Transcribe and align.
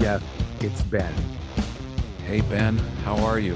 Jeff, 0.00 0.22
it's 0.62 0.80
Ben. 0.80 1.12
Hey, 2.26 2.40
Ben, 2.40 2.78
how 3.04 3.16
are 3.18 3.38
you? 3.38 3.54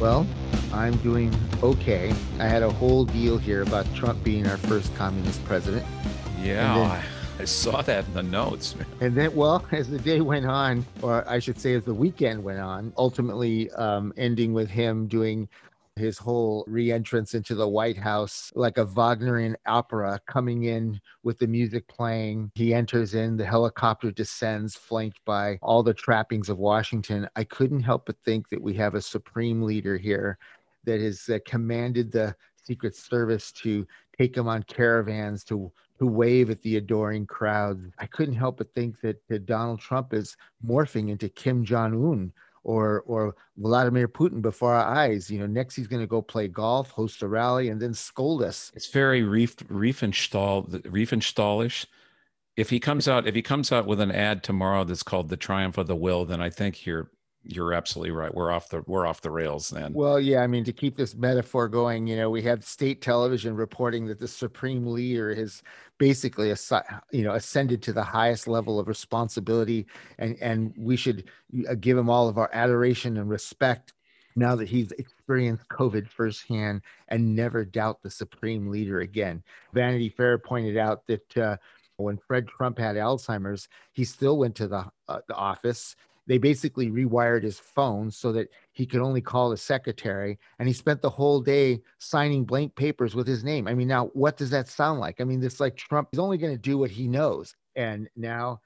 Well, 0.00 0.26
I'm 0.72 0.96
doing 0.96 1.32
okay. 1.62 2.12
I 2.40 2.48
had 2.48 2.64
a 2.64 2.68
whole 2.68 3.04
deal 3.04 3.38
here 3.38 3.62
about 3.62 3.86
Trump 3.94 4.24
being 4.24 4.48
our 4.48 4.56
first 4.56 4.92
communist 4.96 5.44
president. 5.44 5.86
Yeah, 6.42 6.74
then, 6.74 6.90
I, 6.90 7.04
I, 7.38 7.44
saw 7.44 7.80
that 7.82 8.04
in 8.06 8.14
the 8.14 8.24
notes. 8.24 8.74
And 9.00 9.14
then, 9.14 9.32
well, 9.36 9.64
as 9.70 9.88
the 9.88 10.00
day 10.00 10.20
went 10.20 10.46
on, 10.46 10.84
or 11.00 11.24
I 11.30 11.38
should 11.38 11.60
say, 11.60 11.74
as 11.74 11.84
the 11.84 11.94
weekend 11.94 12.42
went 12.42 12.58
on, 12.58 12.92
ultimately 12.98 13.70
um, 13.70 14.12
ending 14.16 14.52
with 14.52 14.68
him 14.68 15.06
doing 15.06 15.48
his 15.98 16.18
whole 16.18 16.64
re-entrance 16.66 17.34
into 17.34 17.54
the 17.54 17.68
White 17.68 17.98
House 17.98 18.50
like 18.54 18.78
a 18.78 18.86
Wagnerian 18.86 19.56
opera 19.66 20.20
coming 20.26 20.64
in 20.64 21.00
with 21.22 21.38
the 21.38 21.46
music 21.46 21.86
playing. 21.88 22.50
He 22.54 22.72
enters 22.72 23.14
in, 23.14 23.36
the 23.36 23.44
helicopter 23.44 24.10
descends, 24.10 24.76
flanked 24.76 25.20
by 25.24 25.58
all 25.60 25.82
the 25.82 25.94
trappings 25.94 26.48
of 26.48 26.58
Washington. 26.58 27.28
I 27.36 27.44
couldn't 27.44 27.82
help 27.82 28.06
but 28.06 28.16
think 28.24 28.48
that 28.48 28.62
we 28.62 28.74
have 28.74 28.94
a 28.94 29.02
supreme 29.02 29.62
leader 29.62 29.96
here 29.96 30.38
that 30.84 31.00
has 31.00 31.28
uh, 31.28 31.38
commanded 31.44 32.10
the 32.10 32.34
Secret 32.64 32.96
Service 32.96 33.50
to 33.52 33.86
take 34.16 34.36
him 34.36 34.48
on 34.48 34.62
caravans 34.64 35.44
to 35.44 35.72
to 35.98 36.06
wave 36.06 36.50
at 36.50 36.62
the 36.62 36.76
adoring 36.76 37.26
crowds. 37.26 37.90
I 37.98 38.06
couldn't 38.06 38.34
help 38.34 38.58
but 38.58 38.72
think 38.74 39.00
that, 39.00 39.20
that 39.28 39.46
Donald 39.46 39.80
Trump 39.80 40.14
is 40.14 40.36
morphing 40.64 41.10
into 41.10 41.28
Kim 41.28 41.64
Jong 41.64 41.92
Un, 41.92 42.32
or 42.68 43.02
or 43.06 43.34
Vladimir 43.56 44.06
Putin 44.06 44.42
before 44.42 44.74
our 44.74 44.84
eyes. 44.86 45.30
You 45.30 45.40
know, 45.40 45.46
next 45.46 45.74
he's 45.74 45.86
going 45.86 46.02
to 46.02 46.06
go 46.06 46.20
play 46.20 46.48
golf, 46.48 46.90
host 46.90 47.22
a 47.22 47.28
rally, 47.28 47.70
and 47.70 47.80
then 47.80 47.94
scold 47.94 48.42
us. 48.42 48.70
It's 48.74 48.90
very 48.90 49.22
Rief, 49.22 49.56
Riefenstahl, 49.56 50.82
Riefenstahlish. 50.82 51.86
If 52.56 52.68
he 52.68 52.78
comes 52.78 53.08
out, 53.08 53.26
if 53.26 53.34
he 53.34 53.40
comes 53.40 53.72
out 53.72 53.86
with 53.86 54.00
an 54.00 54.12
ad 54.12 54.42
tomorrow 54.42 54.84
that's 54.84 55.02
called 55.02 55.30
"The 55.30 55.36
Triumph 55.38 55.78
of 55.78 55.86
the 55.86 55.96
Will," 55.96 56.26
then 56.26 56.42
I 56.42 56.50
think 56.50 56.84
you're 56.84 57.10
you're 57.44 57.72
absolutely 57.72 58.10
right. 58.10 58.34
We're 58.34 58.50
off 58.52 58.68
the 58.68 58.82
we're 58.86 59.06
off 59.06 59.20
the 59.20 59.30
rails 59.30 59.70
then. 59.70 59.92
Well, 59.94 60.20
yeah, 60.20 60.40
I 60.40 60.46
mean 60.46 60.64
to 60.64 60.72
keep 60.72 60.96
this 60.96 61.14
metaphor 61.14 61.68
going, 61.68 62.06
you 62.06 62.16
know, 62.16 62.30
we 62.30 62.42
have 62.42 62.64
state 62.64 63.00
television 63.00 63.54
reporting 63.54 64.06
that 64.06 64.18
the 64.18 64.28
supreme 64.28 64.86
leader 64.86 65.34
has 65.34 65.62
basically 65.98 66.54
you 67.10 67.24
know 67.24 67.32
ascended 67.32 67.82
to 67.82 67.92
the 67.92 68.02
highest 68.02 68.46
level 68.46 68.78
of 68.78 68.86
responsibility 68.86 69.86
and 70.18 70.36
and 70.40 70.72
we 70.76 70.96
should 70.96 71.24
uh, 71.68 71.74
give 71.74 71.98
him 71.98 72.08
all 72.08 72.28
of 72.28 72.38
our 72.38 72.50
adoration 72.52 73.16
and 73.16 73.28
respect 73.28 73.94
now 74.36 74.54
that 74.54 74.68
he's 74.68 74.92
experienced 74.92 75.68
COVID 75.68 76.08
firsthand 76.08 76.82
and 77.08 77.34
never 77.34 77.64
doubt 77.64 78.02
the 78.02 78.10
supreme 78.10 78.68
leader 78.68 79.00
again. 79.00 79.42
Vanity 79.74 80.08
Fair 80.08 80.38
pointed 80.38 80.76
out 80.76 81.06
that 81.08 81.36
uh, 81.36 81.56
when 81.96 82.16
Fred 82.16 82.46
Trump 82.46 82.78
had 82.78 82.96
Alzheimer's, 82.96 83.68
he 83.92 84.04
still 84.04 84.38
went 84.38 84.54
to 84.56 84.68
the, 84.68 84.84
uh, 85.08 85.18
the 85.26 85.34
office 85.34 85.96
they 86.28 86.38
basically 86.38 86.90
rewired 86.90 87.42
his 87.42 87.58
phone 87.58 88.10
so 88.10 88.30
that 88.32 88.48
he 88.72 88.86
could 88.86 89.00
only 89.00 89.22
call 89.22 89.48
the 89.48 89.56
secretary 89.56 90.38
and 90.58 90.68
he 90.68 90.74
spent 90.74 91.00
the 91.00 91.10
whole 91.10 91.40
day 91.40 91.80
signing 91.98 92.44
blank 92.44 92.76
papers 92.76 93.14
with 93.14 93.26
his 93.26 93.42
name. 93.42 93.66
I 93.66 93.74
mean 93.74 93.88
now 93.88 94.06
what 94.12 94.36
does 94.36 94.50
that 94.50 94.68
sound 94.68 95.00
like? 95.00 95.20
I 95.20 95.24
mean 95.24 95.40
this 95.40 95.58
like 95.58 95.76
trump 95.76 96.10
is 96.12 96.18
only 96.18 96.36
going 96.36 96.52
to 96.52 96.58
do 96.58 96.78
what 96.78 96.90
he 96.90 97.08
knows. 97.08 97.56
And 97.74 98.08
now 98.14 98.60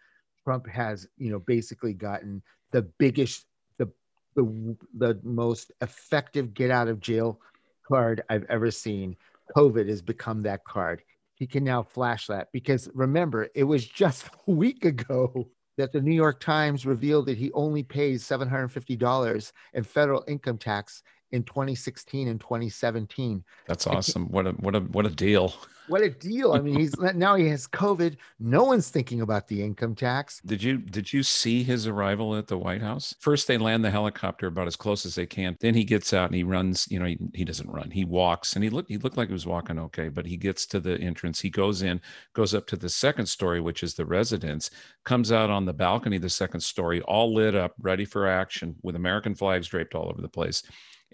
trump 0.45 0.67
has 0.67 1.07
you 1.17 1.31
know 1.31 1.39
basically 1.39 1.95
gotten 1.95 2.43
the 2.73 2.83
biggest 2.83 3.47
the 3.79 3.89
the, 4.35 4.77
the 4.99 5.21
most 5.23 5.71
effective 5.81 6.53
get 6.53 6.73
out 6.73 6.89
of 6.89 6.99
jail 7.01 7.41
card 7.87 8.23
i've 8.29 8.45
ever 8.51 8.71
seen. 8.71 9.17
Covid 9.57 9.89
has 9.89 10.03
become 10.03 10.43
that 10.43 10.65
card. 10.65 11.03
He 11.35 11.47
can 11.47 11.63
now 11.63 11.83
flash 11.83 12.27
that 12.27 12.49
because 12.53 12.89
remember 12.93 13.49
it 13.55 13.65
was 13.65 13.87
just 13.87 14.27
a 14.49 14.51
week 14.51 14.85
ago 14.85 15.49
that 15.77 15.93
the 15.93 16.01
New 16.01 16.15
York 16.15 16.41
Times 16.41 16.87
revealed 16.87 17.27
that 17.27 17.39
he 17.39 17.53
only 17.53 17.83
pays 17.83 18.25
$750 18.25 19.53
in 19.75 19.83
federal 19.85 20.25
income 20.29 20.59
tax 20.59 21.03
in 21.33 21.43
2016 21.43 22.29
and 22.29 22.41
2017. 22.41 23.43
That's 23.67 23.87
awesome. 23.87 24.27
What 24.31 24.47
a 24.47 24.51
what 24.53 24.75
a 24.75 24.81
what 24.81 25.07
a 25.07 25.11
deal. 25.11 25.55
What 25.89 26.03
a 26.03 26.11
deal. 26.11 26.53
I 26.53 26.61
mean, 26.61 26.79
he's 26.79 26.97
now 27.15 27.35
he 27.35 27.49
has 27.49 27.67
COVID. 27.67 28.17
No 28.39 28.65
one's 28.65 28.89
thinking 28.89 29.21
about 29.21 29.49
the 29.49 29.63
income 29.63 29.95
tax. 29.95 30.41
Did 30.45 30.63
you 30.63 30.79
did 30.79 31.13
you 31.13 31.23
see 31.23 31.63
his 31.63 31.87
arrival 31.87 32.37
at 32.37 32.47
the 32.47 32.59
White 32.59 32.83
House? 32.83 33.15
First 33.19 33.49
they 33.49 33.59
land 33.59 33.85
the 33.85 33.91
helicopter 33.91 34.47
about 34.47 34.67
as 34.67 34.77
close 34.77 35.05
as 35.05 35.15
they 35.15 35.27
can. 35.27 35.57
Then 35.61 35.75
he 35.75 35.85
gets 35.85 36.13
out 36.13 36.27
and 36.27 36.35
he 36.35 36.45
runs, 36.45 36.87
you 36.91 36.99
know, 36.99 37.07
he, 37.07 37.19
he 37.35 37.45
doesn't 37.45 37.71
run. 37.71 37.91
He 37.91 38.05
walks 38.05 38.55
and 38.55 38.63
he 38.63 38.71
looked 38.71 38.91
he 38.91 38.99
looked 38.99 39.17
like 39.17 39.29
he 39.29 39.35
was 39.35 39.47
walking 39.47 39.79
okay, 39.79 40.09
but 40.09 40.27
he 40.27 40.37
gets 40.37 40.67
to 40.67 40.81
the 40.81 40.99
entrance. 41.01 41.41
He 41.41 41.51
goes 41.51 41.83
in, 41.83 42.01
goes 42.35 42.55
up 42.55 42.67
to 42.69 42.77
the 42.77 42.89
second 42.89 43.27
story, 43.27 43.61
which 43.61 43.83
is 43.83 43.95
the 43.95 44.07
residence, 44.07 44.71
comes 45.05 45.33
out 45.33 45.51
on 45.51 45.65
the 45.65 45.73
balcony 45.73 46.19
the 46.19 46.29
second 46.29 46.61
story, 46.61 47.01
all 47.03 47.35
lit 47.35 47.55
up, 47.55 47.75
ready 47.81 48.05
for 48.05 48.29
action 48.29 48.77
with 48.83 48.95
American 48.95 49.35
flags 49.35 49.69
draped 49.69 49.95
all 49.95 50.09
over 50.09 50.23
the 50.23 50.29
place 50.29 50.63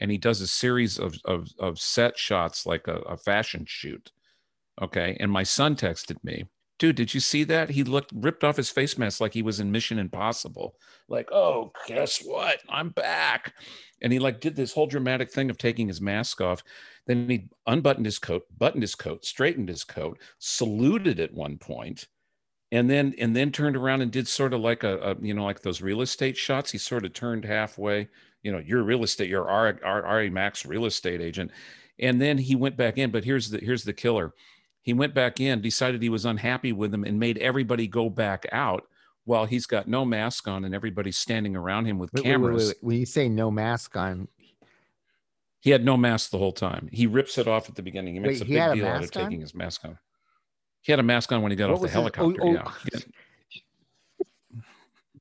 and 0.01 0.11
he 0.11 0.19
does 0.19 0.41
a 0.41 0.47
series 0.47 0.99
of 0.99 1.17
of, 1.25 1.49
of 1.59 1.79
set 1.79 2.19
shots 2.19 2.67
like 2.67 2.89
a, 2.89 2.97
a 3.01 3.17
fashion 3.17 3.65
shoot. 3.67 4.11
Okay, 4.81 5.17
and 5.19 5.31
my 5.31 5.43
son 5.43 5.75
texted 5.75 6.23
me, 6.23 6.45
dude, 6.79 6.97
did 6.97 7.13
you 7.13 7.21
see 7.21 7.45
that? 7.45 7.71
He 7.71 7.85
looked 7.85 8.13
ripped 8.15 8.45
off 8.45 8.57
his 8.57 8.71
face 8.71 8.97
mask 8.97 9.21
like 9.21 9.35
he 9.35 9.43
was 9.43 9.61
in 9.61 9.73
Mission 9.73 9.99
Impossible. 9.99 10.77
Like, 11.09 11.31
oh, 11.33 11.73
guess 11.87 12.21
what? 12.21 12.61
I'm 12.69 12.91
back. 12.91 13.55
And 14.01 14.13
he 14.13 14.19
like 14.19 14.41
did 14.41 14.57
this 14.57 14.73
whole 14.73 14.87
dramatic 14.87 15.31
thing 15.31 15.51
of 15.51 15.59
taking 15.59 15.89
his 15.89 16.01
mask 16.01 16.41
off. 16.41 16.63
Then 17.07 17.29
he 17.29 17.49
unbuttoned 17.67 18.07
his 18.07 18.19
coat, 18.19 18.45
buttoned 18.57 18.83
his 18.83 18.95
coat, 18.95 19.25
straightened 19.25 19.69
his 19.69 19.85
coat, 19.85 20.19
saluted 20.39 21.19
at 21.19 21.35
one 21.35 21.59
point, 21.59 22.07
and 22.71 22.89
then 22.89 23.15
and 23.19 23.35
then 23.35 23.51
turned 23.51 23.77
around 23.77 24.03
and 24.03 24.13
did 24.13 24.29
sort 24.29 24.55
of 24.55 24.61
like 24.61 24.85
a, 24.85 24.99
a 24.99 25.17
you 25.21 25.35
know 25.35 25.45
like 25.45 25.63
those 25.63 25.83
real 25.83 26.03
estate 26.03 26.37
shots. 26.37 26.71
He 26.71 26.79
sort 26.79 27.05
of 27.05 27.13
turned 27.13 27.45
halfway 27.45 28.09
you 28.43 28.53
know, 28.53 28.59
you're 28.59 28.83
real 28.83 29.03
estate, 29.03 29.29
you're 29.29 29.49
our, 29.49 29.79
our, 29.85 30.19
RE 30.19 30.31
Max 30.31 30.65
real 30.65 30.87
estate 30.87 31.21
agent. 31.21 31.51
And 31.99 32.21
then 32.21 32.39
he 32.39 32.55
went 32.55 32.77
back 32.77 32.99
in, 32.99 33.11
but 33.11 33.25
here's 33.25 33.51
the, 33.51 33.59
here's 33.59 33.85
the 33.85 33.93
killer. 33.93 34.33
He 34.83 34.93
went 34.93 35.15
back 35.15 35.41
in, 35.41 35.61
decided 35.61 36.01
he 36.01 36.09
was 36.09 36.25
unhappy 36.25 36.73
with 36.73 36.95
him, 36.95 37.05
and 37.05 37.19
made 37.19 37.39
everybody 37.39 37.87
go 37.87 38.09
back 38.09 38.47
out 38.53 38.85
while 39.25 39.45
he's 39.45 39.67
got 39.67 39.87
no 39.87 40.05
mask 40.05 40.49
on 40.49 40.65
and 40.65 40.75
everybody's 40.75 41.19
standing 41.19 41.55
around 41.55 41.85
him 41.85 41.99
with 41.99 42.11
wait, 42.15 42.25
cameras. 42.25 42.69
Wait, 42.69 42.69
wait, 42.69 42.77
when 42.81 42.97
you 42.99 43.07
say 43.07 43.29
no 43.29 43.51
mask 43.51 43.97
on, 43.97 44.29
he 45.61 45.71
had 45.71 45.85
no 45.85 45.97
mask 45.97 46.31
the 46.31 46.39
whole 46.39 46.53
time. 46.53 46.89
He 46.93 47.07
rips 47.07 47.37
it 47.37 47.47
off 47.47 47.69
at 47.69 47.75
the 47.75 47.83
beginning. 47.83 48.15
He 48.15 48.21
makes 48.21 48.41
a 48.41 48.45
big 48.45 48.55
deal 48.75 48.87
a 48.87 48.89
out 48.89 49.05
of 49.05 49.11
taking 49.11 49.41
his 49.41 49.55
mask 49.55 49.85
on. 49.85 49.99
He 50.81 50.93
had 50.93 51.01
a 51.01 51.03
mask 51.03 51.31
on 51.33 51.43
when 51.43 51.53
he 51.53 51.57
got 51.57 51.69
what 51.69 51.77
off 51.77 51.83
the 51.83 51.89
oh, 51.89 51.91
helicopter. 51.91 52.41
Oh, 52.43 52.57
oh. 52.57 52.77
Yeah. 52.93 53.01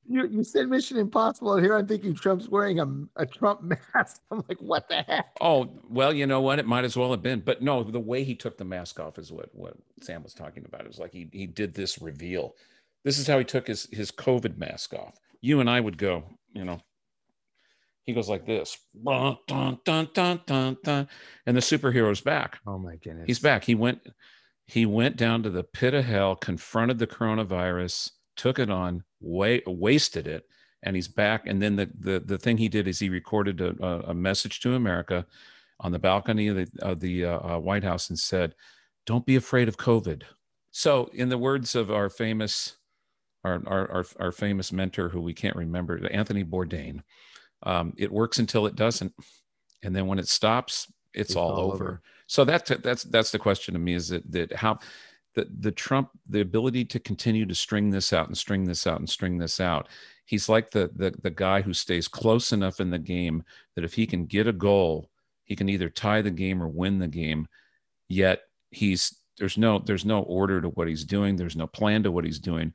You, 0.08 0.26
you 0.26 0.44
said 0.44 0.68
Mission 0.68 0.96
Impossible. 0.96 1.54
And 1.54 1.64
here 1.64 1.76
I'm 1.76 1.86
thinking 1.86 2.14
Trump's 2.14 2.48
wearing 2.48 2.80
a, 2.80 2.86
a 3.16 3.26
Trump 3.26 3.62
mask. 3.62 4.22
I'm 4.30 4.42
like, 4.48 4.60
what 4.60 4.88
the 4.88 5.02
heck? 5.02 5.26
Oh, 5.40 5.68
well, 5.88 6.12
you 6.12 6.26
know 6.26 6.40
what? 6.40 6.58
It 6.58 6.66
might 6.66 6.84
as 6.84 6.96
well 6.96 7.10
have 7.10 7.22
been. 7.22 7.40
But 7.40 7.62
no, 7.62 7.82
the 7.82 8.00
way 8.00 8.24
he 8.24 8.34
took 8.34 8.56
the 8.56 8.64
mask 8.64 8.98
off 8.98 9.18
is 9.18 9.30
what, 9.30 9.50
what 9.52 9.74
Sam 10.02 10.22
was 10.22 10.34
talking 10.34 10.64
about. 10.64 10.82
It 10.82 10.88
was 10.88 10.98
like 10.98 11.12
he, 11.12 11.28
he 11.32 11.46
did 11.46 11.74
this 11.74 12.00
reveal. 12.00 12.54
This 13.04 13.18
is 13.18 13.26
how 13.26 13.38
he 13.38 13.44
took 13.44 13.66
his, 13.66 13.88
his 13.92 14.10
COVID 14.10 14.58
mask 14.58 14.94
off. 14.94 15.18
You 15.40 15.60
and 15.60 15.70
I 15.70 15.80
would 15.80 15.98
go, 15.98 16.24
you 16.52 16.64
know, 16.64 16.80
he 18.04 18.14
goes 18.14 18.28
like 18.28 18.46
this, 18.46 18.78
dun, 19.04 19.36
dun, 19.46 19.78
dun, 19.84 20.08
dun, 20.14 20.40
dun, 20.46 20.76
dun, 20.82 21.08
and 21.44 21.54
the 21.54 21.60
superhero's 21.60 22.22
back. 22.22 22.58
Oh 22.66 22.78
my 22.78 22.96
goodness. 22.96 23.26
He's 23.26 23.38
back. 23.38 23.64
He 23.64 23.74
went, 23.74 24.00
he 24.64 24.86
went 24.86 25.16
down 25.16 25.42
to 25.42 25.50
the 25.50 25.62
pit 25.62 25.92
of 25.92 26.06
hell, 26.06 26.34
confronted 26.34 26.98
the 26.98 27.06
coronavirus, 27.06 28.12
took 28.38 28.58
it 28.58 28.70
on, 28.70 29.04
wa- 29.20 29.58
wasted 29.66 30.26
it, 30.26 30.44
and 30.82 30.96
he's 30.96 31.08
back. 31.08 31.46
And 31.46 31.60
then 31.60 31.76
the, 31.76 31.90
the 31.98 32.20
the 32.20 32.38
thing 32.38 32.56
he 32.56 32.68
did 32.68 32.88
is 32.88 32.98
he 32.98 33.10
recorded 33.10 33.60
a, 33.60 34.10
a 34.10 34.14
message 34.14 34.60
to 34.60 34.74
America 34.74 35.26
on 35.80 35.92
the 35.92 35.98
balcony 35.98 36.48
of 36.48 36.56
the, 36.56 36.68
of 36.80 37.00
the 37.00 37.24
uh, 37.24 37.56
uh, 37.56 37.58
White 37.58 37.84
House 37.84 38.08
and 38.08 38.18
said, 38.18 38.54
"Don't 39.04 39.26
be 39.26 39.36
afraid 39.36 39.68
of 39.68 39.76
COVID." 39.76 40.22
So, 40.70 41.10
in 41.12 41.28
the 41.28 41.38
words 41.38 41.74
of 41.74 41.90
our 41.90 42.08
famous 42.08 42.76
our 43.44 43.62
our 43.66 43.90
our, 43.90 44.06
our 44.20 44.32
famous 44.32 44.72
mentor, 44.72 45.08
who 45.08 45.20
we 45.20 45.34
can't 45.34 45.56
remember, 45.56 46.00
Anthony 46.10 46.44
Bourdain, 46.44 47.02
um, 47.64 47.92
it 47.98 48.12
works 48.12 48.38
until 48.38 48.66
it 48.66 48.76
doesn't, 48.76 49.12
and 49.82 49.94
then 49.94 50.06
when 50.06 50.18
it 50.18 50.28
stops, 50.28 50.90
it's, 51.12 51.30
it's 51.30 51.36
all, 51.36 51.52
all, 51.52 51.72
over. 51.72 51.84
over. 51.84 52.02
So 52.26 52.44
that's 52.44 52.70
that's 52.82 53.04
that's 53.04 53.30
the 53.32 53.38
question 53.38 53.74
to 53.74 53.80
me: 53.80 53.94
is 53.94 54.08
that 54.08 54.30
that 54.32 54.52
how 54.52 54.78
the 55.38 55.48
the 55.60 55.72
Trump 55.72 56.10
the 56.28 56.40
ability 56.40 56.84
to 56.84 56.98
continue 56.98 57.46
to 57.46 57.54
string 57.54 57.90
this 57.90 58.12
out 58.12 58.26
and 58.26 58.36
string 58.36 58.64
this 58.64 58.86
out 58.86 58.98
and 58.98 59.08
string 59.08 59.38
this 59.38 59.60
out. 59.60 59.88
He's 60.24 60.48
like 60.48 60.70
the 60.70 60.90
the 60.96 61.14
the 61.22 61.30
guy 61.30 61.60
who 61.62 61.72
stays 61.72 62.08
close 62.08 62.52
enough 62.52 62.80
in 62.80 62.90
the 62.90 62.98
game 62.98 63.44
that 63.76 63.84
if 63.84 63.94
he 63.94 64.06
can 64.06 64.26
get 64.26 64.48
a 64.48 64.52
goal, 64.52 65.10
he 65.44 65.54
can 65.54 65.68
either 65.68 65.90
tie 65.90 66.22
the 66.22 66.30
game 66.32 66.60
or 66.60 66.66
win 66.66 66.98
the 66.98 67.08
game. 67.08 67.46
Yet 68.08 68.40
he's 68.70 69.14
there's 69.38 69.56
no 69.56 69.78
there's 69.78 70.04
no 70.04 70.22
order 70.22 70.60
to 70.60 70.70
what 70.70 70.88
he's 70.88 71.04
doing. 71.04 71.36
There's 71.36 71.56
no 71.56 71.68
plan 71.68 72.02
to 72.02 72.10
what 72.10 72.24
he's 72.24 72.40
doing. 72.40 72.74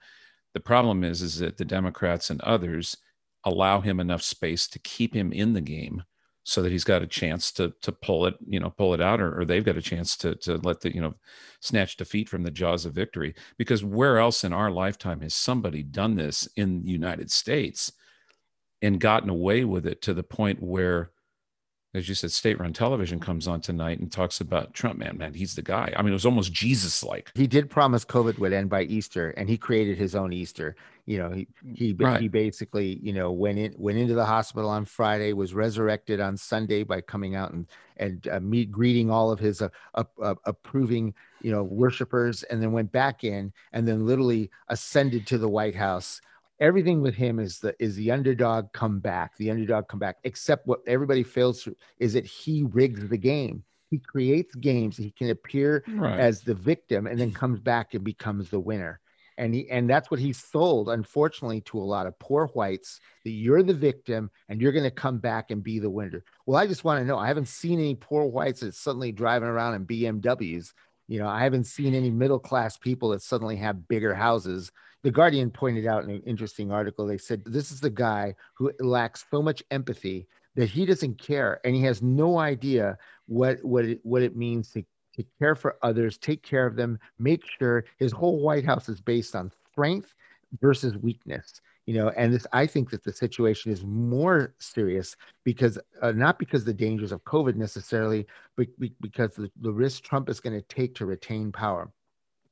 The 0.54 0.62
problem 0.62 1.04
is 1.04 1.22
is 1.22 1.40
that 1.40 1.58
the 1.58 1.66
Democrats 1.66 2.30
and 2.30 2.40
others 2.42 2.96
allow 3.44 3.82
him 3.82 4.00
enough 4.00 4.22
space 4.22 4.70
to 4.70 4.80
keep 4.80 5.14
him 5.14 5.34
in 5.34 5.52
the 5.52 5.62
game 5.62 6.04
so 6.44 6.62
that 6.62 6.72
he's 6.72 6.84
got 6.84 7.02
a 7.02 7.08
chance 7.08 7.52
to 7.54 7.74
to 7.82 7.92
pull 7.92 8.26
it, 8.26 8.36
you 8.46 8.60
know, 8.60 8.70
pull 8.70 8.94
it 8.94 9.02
out, 9.02 9.22
or, 9.22 9.40
or 9.40 9.46
they've 9.46 9.66
got 9.66 9.78
a 9.78 9.82
chance 9.82 10.18
to 10.18 10.36
to 10.36 10.58
let 10.58 10.82
the 10.82 10.94
you 10.94 11.02
know 11.02 11.14
snatch 11.62 11.98
defeat 11.98 12.30
from 12.30 12.44
the 12.44 12.52
jaws 12.52 12.86
of 12.86 12.94
victory. 12.94 13.34
Because 13.58 13.84
where 13.84 14.18
else 14.18 14.44
in 14.44 14.54
our 14.54 14.70
lifetime 14.70 15.22
has 15.22 15.34
somebody 15.34 15.84
done 15.84 16.16
this 16.16 16.48
in 16.56 16.84
the 16.84 16.92
United 16.92 17.32
States 17.32 17.92
and 18.82 19.00
gotten 19.00 19.30
away 19.30 19.64
with 19.64 19.88
it 19.88 20.02
to 20.02 20.14
the 20.14 20.24
point 20.24 20.62
where 20.62 21.13
as 21.96 22.10
you 22.10 22.16
said, 22.16 22.32
state 22.32 22.60
run 22.60 22.74
television 22.74 23.20
comes 23.20 23.48
on 23.48 23.62
tonight 23.62 24.00
and 24.00 24.12
talks 24.12 24.42
about 24.42 24.74
Trump, 24.74 24.98
man, 24.98 25.18
man, 25.18 25.34
he's 25.34 25.54
the 25.54 25.62
guy. 25.62 25.94
I 25.96 26.02
mean, 26.02 26.10
it 26.10 26.14
was 26.14 26.26
almost 26.26 26.52
Jesus 26.52 27.04
like. 27.04 27.32
He 27.36 27.46
did 27.46 27.70
promise 27.70 28.04
COVID 28.04 28.40
would 28.40 28.52
end 28.52 28.70
by 28.70 28.84
Easter 28.84 29.30
and 29.32 29.48
he 29.48 29.58
created 29.58 29.98
his 29.98 30.16
own 30.16 30.34
Easter. 30.34 30.76
You 31.06 31.18
know, 31.20 31.30
he 31.32 31.48
he, 31.76 31.94
right. 31.94 32.22
he 32.22 32.30
basically, 32.30 33.00
you 33.04 33.14
know, 33.14 33.32
went 33.32 33.60
in 33.60 33.76
went 33.78 33.98
into 33.98 34.16
the 34.16 34.26
hospital 34.26 34.70
on 34.70 34.86
Friday, 34.86 35.34
was 35.34 35.54
resurrected 35.54 36.20
on 36.20 36.38
Sunday 36.38 36.84
by 36.84 37.02
coming 37.02 37.36
out 37.36 37.52
and 37.52 37.68
and 37.98 38.28
uh, 38.30 38.40
meet 38.40 38.72
greeting 38.72 39.12
all 39.12 39.30
of 39.30 39.38
his 39.38 39.62
uh, 39.62 39.70
uh, 39.94 40.36
approving, 40.46 41.14
you 41.42 41.52
know, 41.52 41.62
worshipers 41.62 42.44
and 42.44 42.62
then 42.62 42.72
went 42.72 42.92
back 42.92 43.24
in 43.24 43.54
and 43.74 43.88
then 43.88 44.08
literally 44.08 44.50
ascended 44.70 45.28
to 45.28 45.38
the 45.38 45.50
White 45.50 45.76
House 45.76 46.22
everything 46.64 47.02
with 47.02 47.14
him 47.14 47.40
is 47.40 47.60
the 47.60 47.76
is 47.78 47.96
the 47.96 48.10
underdog 48.10 48.72
come 48.72 49.00
back, 49.00 49.38
the 49.38 49.52
underdog 49.52 49.88
come 49.88 50.00
back. 50.00 50.18
Except 50.24 50.66
what 50.66 50.80
everybody 50.88 51.22
fails 51.22 51.62
to 51.64 51.76
is 52.00 52.14
that 52.14 52.26
he 52.26 52.64
rigs 52.64 53.08
the 53.10 53.18
game. 53.18 53.64
He 53.92 54.00
creates 54.00 54.56
games. 54.56 54.98
He 54.98 55.12
can 55.12 55.30
appear 55.30 55.84
right. 55.90 56.20
as 56.20 56.42
the 56.42 56.56
victim 56.56 57.06
and 57.06 57.20
then 57.20 57.32
comes 57.32 57.60
back 57.60 57.94
and 57.94 58.04
becomes 58.04 58.50
the 58.50 58.60
winner. 58.60 59.00
And 59.38 59.54
he 59.54 59.70
and 59.70 59.90
that's 59.90 60.10
what 60.10 60.20
he 60.20 60.32
sold, 60.32 60.90
unfortunately, 60.90 61.62
to 61.62 61.80
a 61.80 61.82
lot 61.82 62.08
of 62.08 62.18
poor 62.18 62.48
whites 62.48 63.00
that 63.26 63.32
you're 63.32 63.64
the 63.64 63.74
victim 63.74 64.32
and 64.48 64.62
you're 64.62 64.72
going 64.72 64.84
to 64.84 64.92
come 64.92 65.20
back 65.20 65.52
and 65.52 65.62
be 65.62 65.80
the 65.80 65.90
winner. 65.90 66.24
Well, 66.46 66.58
I 66.58 66.66
just 66.66 66.84
want 66.84 67.02
to 67.02 67.06
know. 67.06 67.18
I 67.18 67.28
haven't 67.28 67.50
seen 67.50 67.80
any 67.80 67.96
poor 67.96 68.26
whites 68.26 68.62
that 68.62 68.74
suddenly 68.74 69.12
driving 69.12 69.50
around 69.50 69.76
in 69.76 69.86
BMWs. 69.86 70.72
You 71.10 71.20
know, 71.20 71.28
I 71.28 71.44
haven't 71.44 71.66
seen 71.66 71.94
any 71.94 72.10
middle 72.10 72.40
class 72.40 72.78
people 72.78 73.10
that 73.10 73.22
suddenly 73.22 73.58
have 73.58 73.88
bigger 73.88 74.14
houses 74.14 74.72
the 75.04 75.12
Guardian 75.12 75.52
pointed 75.52 75.86
out 75.86 76.04
in 76.04 76.10
an 76.10 76.24
interesting 76.26 76.72
article. 76.72 77.06
They 77.06 77.18
said 77.18 77.44
this 77.46 77.72
is 77.72 77.80
the 77.82 77.90
guy 77.90 78.36
who 78.56 78.72
lacks 78.80 79.26
so 79.30 79.42
much 79.42 79.62
empathy 79.70 80.28
that 80.56 80.70
he 80.70 80.86
doesn't 80.86 81.20
care, 81.20 81.60
and 81.66 81.76
he 81.76 81.84
has 81.84 82.02
no 82.02 82.40
idea 82.40 82.98
what 83.28 83.64
what 83.64 83.86
it, 83.86 84.00
what 84.04 84.22
it 84.22 84.36
means 84.36 84.72
to 84.72 84.84
to 85.16 85.26
care 85.38 85.56
for 85.56 85.78
others, 85.84 86.18
take 86.18 86.42
care 86.42 86.66
of 86.66 86.76
them, 86.76 86.98
make 87.20 87.44
sure 87.60 87.86
his 88.00 88.12
whole 88.12 88.40
White 88.40 88.66
House 88.66 88.90
is 88.90 89.00
based 89.00 89.36
on 89.36 89.52
strength 89.72 90.16
versus 90.60 90.98
weakness. 90.98 91.62
You 91.86 91.96
know, 91.96 92.10
and 92.10 92.34
this 92.34 92.48
I 92.54 92.66
think 92.66 92.90
that 92.92 93.04
the 93.04 93.12
situation 93.12 93.72
is 93.72 93.84
more 93.84 94.56
serious 94.58 95.18
because 95.44 95.78
uh, 96.02 96.14
not 96.14 96.40
because 96.40 96.64
the 96.64 96.74
dangers 96.74 97.12
of 97.12 97.24
COVID 97.26 97.56
necessarily, 97.56 98.26
but 98.56 98.68
because 99.02 99.36
the, 99.36 99.52
the 99.62 99.72
risk 99.72 100.04
Trump 100.04 100.30
is 100.30 100.40
going 100.40 100.56
to 100.60 100.66
take 100.68 100.96
to 100.96 101.06
retain 101.06 101.52
power 101.52 101.92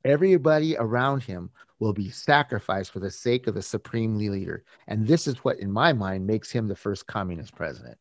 everybody 0.04 0.76
around 0.76 1.22
him 1.22 1.50
will 1.78 1.92
be 1.92 2.10
sacrificed 2.10 2.92
for 2.92 3.00
the 3.00 3.10
sake 3.10 3.46
of 3.46 3.54
the 3.54 3.62
supreme 3.62 4.16
leader. 4.16 4.64
And 4.86 5.06
this 5.06 5.26
is 5.26 5.36
what, 5.38 5.58
in 5.58 5.70
my 5.70 5.92
mind, 5.92 6.26
makes 6.26 6.50
him 6.50 6.68
the 6.68 6.76
first 6.76 7.06
communist 7.06 7.54
president. 7.54 7.98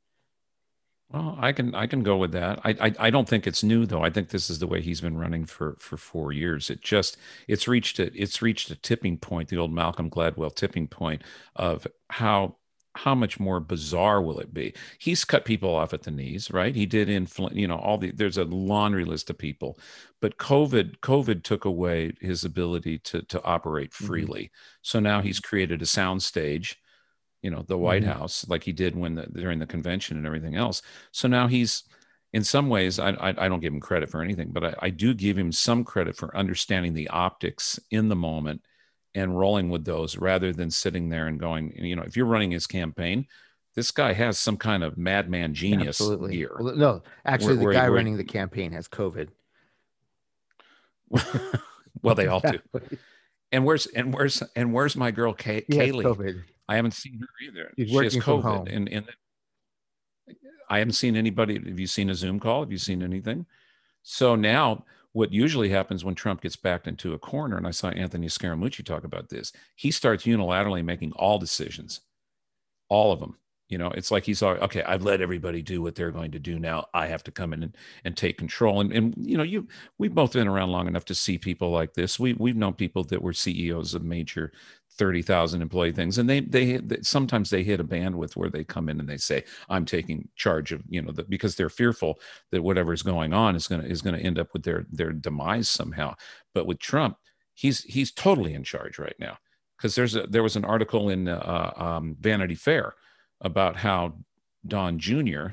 Well, 1.11 1.37
I 1.39 1.51
can 1.51 1.75
I 1.75 1.87
can 1.87 2.03
go 2.03 2.15
with 2.15 2.31
that. 2.31 2.59
I, 2.63 2.69
I, 2.79 2.93
I 2.99 3.09
don't 3.09 3.27
think 3.27 3.45
it's 3.45 3.63
new 3.63 3.85
though. 3.85 4.01
I 4.01 4.09
think 4.09 4.29
this 4.29 4.49
is 4.49 4.59
the 4.59 4.67
way 4.67 4.79
he's 4.81 5.01
been 5.01 5.17
running 5.17 5.45
for 5.45 5.75
for 5.77 5.97
four 5.97 6.31
years. 6.31 6.69
It 6.69 6.81
just 6.81 7.17
it's 7.49 7.67
reached 7.67 7.99
a 7.99 8.11
it's 8.15 8.41
reached 8.41 8.71
a 8.71 8.75
tipping 8.75 9.17
point, 9.17 9.49
the 9.49 9.57
old 9.57 9.73
Malcolm 9.73 10.09
Gladwell 10.09 10.55
tipping 10.55 10.87
point 10.87 11.21
of 11.55 11.85
how 12.09 12.55
how 12.95 13.15
much 13.15 13.39
more 13.39 13.59
bizarre 13.59 14.21
will 14.21 14.39
it 14.39 14.53
be? 14.53 14.73
He's 14.99 15.23
cut 15.23 15.45
people 15.45 15.73
off 15.73 15.93
at 15.93 16.03
the 16.03 16.11
knees, 16.11 16.51
right? 16.51 16.75
He 16.75 16.85
did 16.85 17.09
influence, 17.09 17.55
you 17.55 17.67
know, 17.67 17.77
all 17.77 17.97
the 17.97 18.11
there's 18.11 18.37
a 18.37 18.43
laundry 18.43 19.05
list 19.05 19.29
of 19.29 19.37
people, 19.37 19.79
but 20.19 20.37
COVID 20.37 20.99
COVID 20.99 21.43
took 21.43 21.65
away 21.65 22.13
his 22.19 22.43
ability 22.43 22.99
to 22.99 23.21
to 23.23 23.43
operate 23.43 23.91
mm-hmm. 23.91 24.05
freely. 24.05 24.43
Mm-hmm. 24.43 24.79
So 24.81 24.99
now 24.99 25.21
he's 25.21 25.39
created 25.39 25.81
a 25.81 25.85
sound 25.85 26.21
stage, 26.21 26.77
you 27.41 27.49
know, 27.49 27.63
the 27.67 27.77
White 27.77 28.03
mm-hmm. 28.03 28.11
House, 28.11 28.45
like 28.49 28.63
he 28.63 28.73
did 28.73 28.95
when 28.95 29.15
the 29.15 29.27
during 29.27 29.59
the 29.59 29.67
convention 29.67 30.17
and 30.17 30.25
everything 30.25 30.55
else. 30.55 30.81
So 31.11 31.27
now 31.27 31.47
he's 31.47 31.83
in 32.33 32.43
some 32.43 32.69
ways, 32.69 32.97
I, 32.97 33.09
I, 33.11 33.45
I 33.45 33.49
don't 33.49 33.59
give 33.59 33.73
him 33.73 33.81
credit 33.81 34.09
for 34.09 34.21
anything, 34.21 34.51
but 34.51 34.63
I, 34.63 34.75
I 34.79 34.89
do 34.89 35.13
give 35.13 35.37
him 35.37 35.51
some 35.51 35.83
credit 35.83 36.15
for 36.15 36.35
understanding 36.35 36.93
the 36.93 37.09
optics 37.09 37.77
in 37.89 38.07
the 38.07 38.15
moment 38.15 38.61
and 39.13 39.37
rolling 39.37 39.69
with 39.69 39.85
those 39.85 40.17
rather 40.17 40.53
than 40.53 40.71
sitting 40.71 41.09
there 41.09 41.27
and 41.27 41.39
going, 41.39 41.73
you 41.75 41.95
know, 41.95 42.03
if 42.03 42.15
you're 42.15 42.25
running 42.25 42.51
his 42.51 42.67
campaign, 42.67 43.27
this 43.75 43.91
guy 43.91 44.13
has 44.13 44.37
some 44.37 44.57
kind 44.57 44.83
of 44.83 44.97
madman 44.97 45.53
genius 45.53 46.01
Absolutely. 46.01 46.35
here. 46.35 46.55
Well, 46.59 46.75
no, 46.75 47.03
actually, 47.25 47.57
where, 47.57 47.73
the 47.73 47.79
guy 47.79 47.87
running 47.87 48.17
the 48.17 48.23
campaign 48.23 48.71
has 48.73 48.87
COVID. 48.87 49.29
well, 52.01 52.15
they 52.15 52.27
all 52.27 52.41
do. 52.41 52.59
And 53.51 53.65
where's 53.65 53.85
and 53.87 54.13
where's 54.13 54.41
and 54.55 54.73
where's 54.73 54.95
my 54.95 55.11
girl 55.11 55.33
Kay, 55.33 55.61
Kayleigh? 55.69 56.03
COVID. 56.03 56.43
I 56.69 56.75
haven't 56.77 56.93
seen 56.93 57.19
her 57.19 57.27
either. 57.45 57.73
She's 57.77 57.89
she 57.89 57.95
has 57.95 58.15
COVID, 58.15 58.23
from 58.23 58.41
home. 58.41 58.67
and 58.67 58.89
and 58.89 59.05
I 60.69 60.79
haven't 60.79 60.93
seen 60.93 61.17
anybody. 61.17 61.55
Have 61.55 61.79
you 61.79 61.87
seen 61.87 62.09
a 62.09 62.15
Zoom 62.15 62.39
call? 62.39 62.61
Have 62.61 62.71
you 62.71 62.77
seen 62.77 63.03
anything? 63.03 63.45
So 64.03 64.35
now 64.35 64.85
what 65.13 65.33
usually 65.33 65.69
happens 65.69 66.05
when 66.05 66.15
Trump 66.15 66.41
gets 66.41 66.55
backed 66.55 66.87
into 66.87 67.13
a 67.13 67.19
corner, 67.19 67.57
and 67.57 67.67
I 67.67 67.71
saw 67.71 67.89
Anthony 67.89 68.27
Scaramucci 68.27 68.85
talk 68.85 69.03
about 69.03 69.29
this, 69.29 69.51
he 69.75 69.91
starts 69.91 70.25
unilaterally 70.25 70.83
making 70.83 71.11
all 71.13 71.37
decisions, 71.37 72.01
all 72.89 73.11
of 73.11 73.19
them. 73.19 73.37
You 73.71 73.77
know, 73.77 73.87
it's 73.91 74.11
like 74.11 74.25
he's 74.25 74.41
all, 74.41 74.51
okay, 74.55 74.83
I've 74.83 75.03
let 75.03 75.21
everybody 75.21 75.61
do 75.61 75.81
what 75.81 75.95
they're 75.95 76.11
going 76.11 76.31
to 76.31 76.39
do 76.39 76.59
now. 76.59 76.87
I 76.93 77.07
have 77.07 77.23
to 77.23 77.31
come 77.31 77.53
in 77.53 77.63
and, 77.63 77.77
and 78.03 78.17
take 78.17 78.37
control. 78.37 78.81
And, 78.81 78.91
and, 78.91 79.15
you 79.17 79.37
know, 79.37 79.43
you, 79.43 79.65
we've 79.97 80.13
both 80.13 80.33
been 80.33 80.49
around 80.49 80.71
long 80.71 80.89
enough 80.89 81.05
to 81.05 81.15
see 81.15 81.37
people 81.37 81.71
like 81.71 81.93
this. 81.93 82.19
We, 82.19 82.33
we've 82.33 82.57
known 82.57 82.73
people 82.73 83.05
that 83.05 83.21
were 83.21 83.31
CEOs 83.31 83.95
of 83.95 84.03
major 84.03 84.51
30,000 84.97 85.61
employee 85.61 85.93
things. 85.93 86.17
And 86.17 86.29
they, 86.29 86.41
they, 86.41 86.77
they, 86.77 86.97
sometimes 87.01 87.49
they 87.49 87.63
hit 87.63 87.79
a 87.79 87.85
bandwidth 87.85 88.35
where 88.35 88.49
they 88.49 88.65
come 88.65 88.89
in 88.89 88.99
and 88.99 89.07
they 89.07 89.15
say, 89.15 89.45
I'm 89.69 89.85
taking 89.85 90.27
charge 90.35 90.73
of, 90.73 90.83
you 90.89 91.01
know, 91.01 91.13
the, 91.13 91.23
because 91.23 91.55
they're 91.55 91.69
fearful 91.69 92.19
that 92.51 92.61
whatever's 92.61 93.03
going 93.03 93.31
on 93.31 93.55
is 93.55 93.69
going 93.69 93.83
to, 93.83 93.87
is 93.87 94.01
going 94.01 94.17
to 94.17 94.21
end 94.21 94.37
up 94.37 94.49
with 94.51 94.63
their, 94.63 94.85
their 94.91 95.13
demise 95.13 95.69
somehow. 95.69 96.15
But 96.53 96.67
with 96.67 96.79
Trump, 96.79 97.15
he's, 97.53 97.83
he's 97.85 98.11
totally 98.11 98.53
in 98.53 98.65
charge 98.65 98.99
right 98.99 99.15
now. 99.17 99.37
Cause 99.81 99.95
there's 99.95 100.15
a, 100.15 100.27
there 100.27 100.43
was 100.43 100.57
an 100.57 100.65
article 100.65 101.09
in 101.09 101.29
uh, 101.29 101.71
um, 101.77 102.17
Vanity 102.19 102.55
Fair 102.55 102.95
about 103.41 103.75
how 103.75 104.13
Don 104.67 104.99
Jr., 104.99 105.47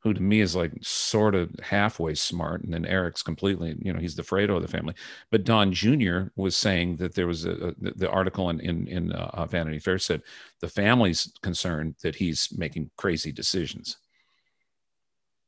who 0.00 0.14
to 0.14 0.22
me 0.22 0.40
is 0.40 0.54
like 0.54 0.72
sort 0.82 1.34
of 1.34 1.50
halfway 1.60 2.14
smart, 2.14 2.62
and 2.62 2.72
then 2.72 2.86
Eric's 2.86 3.22
completely, 3.22 3.74
you 3.80 3.92
know, 3.92 3.98
he's 3.98 4.14
the 4.14 4.22
Fredo 4.22 4.54
of 4.54 4.62
the 4.62 4.68
family. 4.68 4.94
But 5.32 5.42
Don 5.42 5.72
Jr. 5.72 6.28
was 6.36 6.56
saying 6.56 6.96
that 6.98 7.14
there 7.14 7.26
was 7.26 7.44
a, 7.44 7.68
a 7.68 7.74
the 7.78 8.08
article 8.08 8.48
in 8.50 8.60
in, 8.60 8.86
in 8.86 9.12
uh, 9.12 9.46
Vanity 9.46 9.80
Fair 9.80 9.98
said 9.98 10.22
the 10.60 10.68
family's 10.68 11.32
concerned 11.42 11.96
that 12.02 12.14
he's 12.14 12.48
making 12.56 12.90
crazy 12.96 13.32
decisions. 13.32 13.96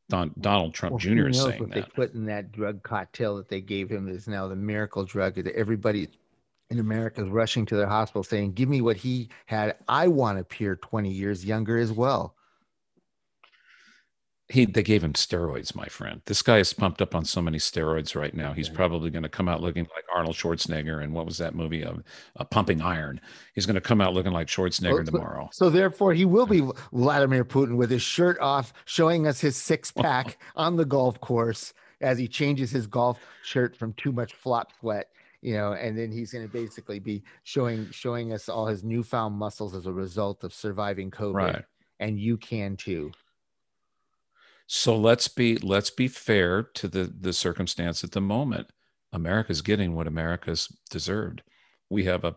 Don, 0.08 0.32
Donald 0.40 0.75
Trump 0.75 0.94
well, 0.94 0.98
Jr. 0.98 1.28
is 1.28 1.40
saying 1.40 1.60
what 1.60 1.70
that. 1.70 1.75
they 1.75 1.90
put 1.94 2.14
in 2.14 2.25
that 2.26 2.50
drug 2.50 2.82
cocktail 2.82 3.37
that 3.37 3.48
they 3.48 3.60
gave 3.60 3.90
him 3.90 4.08
is 4.08 4.26
now 4.26 4.48
the 4.48 4.56
miracle 4.56 5.04
drug 5.04 5.34
that 5.34 5.54
everybody 5.54 6.08
in 6.70 6.80
America 6.80 7.22
is 7.22 7.28
rushing 7.28 7.66
to 7.66 7.76
their 7.76 7.87
hospital 7.87 8.22
saying, 8.22 8.52
"Give 8.52 8.68
me 8.68 8.80
what 8.80 8.96
he 8.96 9.30
had. 9.46 9.76
I 9.88 10.08
want 10.08 10.37
to 10.37 10.42
appear 10.42 10.76
20 10.76 11.10
years 11.10 11.44
younger 11.44 11.78
as 11.78 11.92
well." 11.92 12.34
he 14.48 14.64
they 14.64 14.82
gave 14.82 15.04
him 15.04 15.12
steroids, 15.12 15.75
my 15.75 15.87
friend. 15.87 16.22
This 16.25 16.40
guy 16.40 16.58
is 16.58 16.72
pumped 16.72 17.02
up 17.02 17.14
on 17.14 17.25
so 17.25 17.42
many 17.42 17.58
steroids 17.58 18.14
right 18.14 18.32
now. 18.32 18.54
He's 18.54 18.68
probably 18.68 19.10
going 19.10 19.22
to 19.22 19.28
come 19.28 19.48
out 19.48 19.60
looking 19.60 19.84
like 19.94 20.04
Arnold 20.14 20.37
Schwarzenegger. 20.37 21.02
And 21.02 21.12
what 21.12 21.26
was 21.26 21.37
that 21.38 21.54
movie? 21.54 21.82
of 21.82 22.02
uh, 22.37 22.44
Pumping 22.44 22.80
Iron. 22.80 23.20
He's 23.54 23.66
going 23.66 23.75
to 23.75 23.80
come 23.80 24.00
out 24.00 24.14
looking 24.14 24.32
like 24.32 24.46
Schwarzenegger 24.46 25.04
so, 25.04 25.12
tomorrow. 25.12 25.50
So 25.52 25.68
therefore, 25.68 26.14
he 26.14 26.25
will 26.25 26.46
be 26.46 26.66
Vladimir 26.92 27.44
Putin 27.44 27.76
with 27.76 27.90
his 27.90 28.02
shirt 28.02 28.38
off, 28.40 28.72
showing 28.87 29.26
us 29.26 29.40
his 29.40 29.56
six 29.56 29.90
pack 29.90 30.38
on 30.56 30.76
the 30.76 30.87
golf 30.87 31.20
course 31.20 31.75
as 32.00 32.16
he 32.16 32.26
changes 32.26 32.70
his 32.70 32.87
golf 32.87 33.20
shirt 33.42 33.76
from 33.76 33.92
too 33.94 34.12
much 34.12 34.32
flop 34.32 34.72
sweat. 34.80 35.10
You 35.40 35.54
know, 35.54 35.73
and 35.73 35.97
then 35.97 36.11
he's 36.11 36.33
going 36.33 36.47
to 36.47 36.52
basically 36.52 36.99
be 36.99 37.23
showing 37.45 37.88
showing 37.90 38.33
us 38.33 38.49
all 38.49 38.66
his 38.66 38.83
newfound 38.83 39.37
muscles 39.37 39.75
as 39.75 39.87
a 39.87 39.92
result 39.92 40.42
of 40.42 40.52
surviving 40.52 41.11
COVID. 41.11 41.35
Right. 41.35 41.64
And 42.00 42.18
you 42.18 42.37
can 42.37 42.76
too. 42.76 43.12
So 44.66 44.97
let's 44.97 45.28
be 45.28 45.57
let's 45.57 45.90
be 45.90 46.09
fair 46.09 46.62
to 46.62 46.88
the 46.88 47.04
the 47.04 47.33
circumstance 47.33 48.04
at 48.04 48.12
the 48.12 48.21
moment. 48.21 48.71
America's 49.12 49.62
getting 49.62 49.95
what 49.95 50.07
America's 50.07 50.68
deserved. 50.90 51.42
We 51.88 52.04
have 52.04 52.25
a 52.25 52.37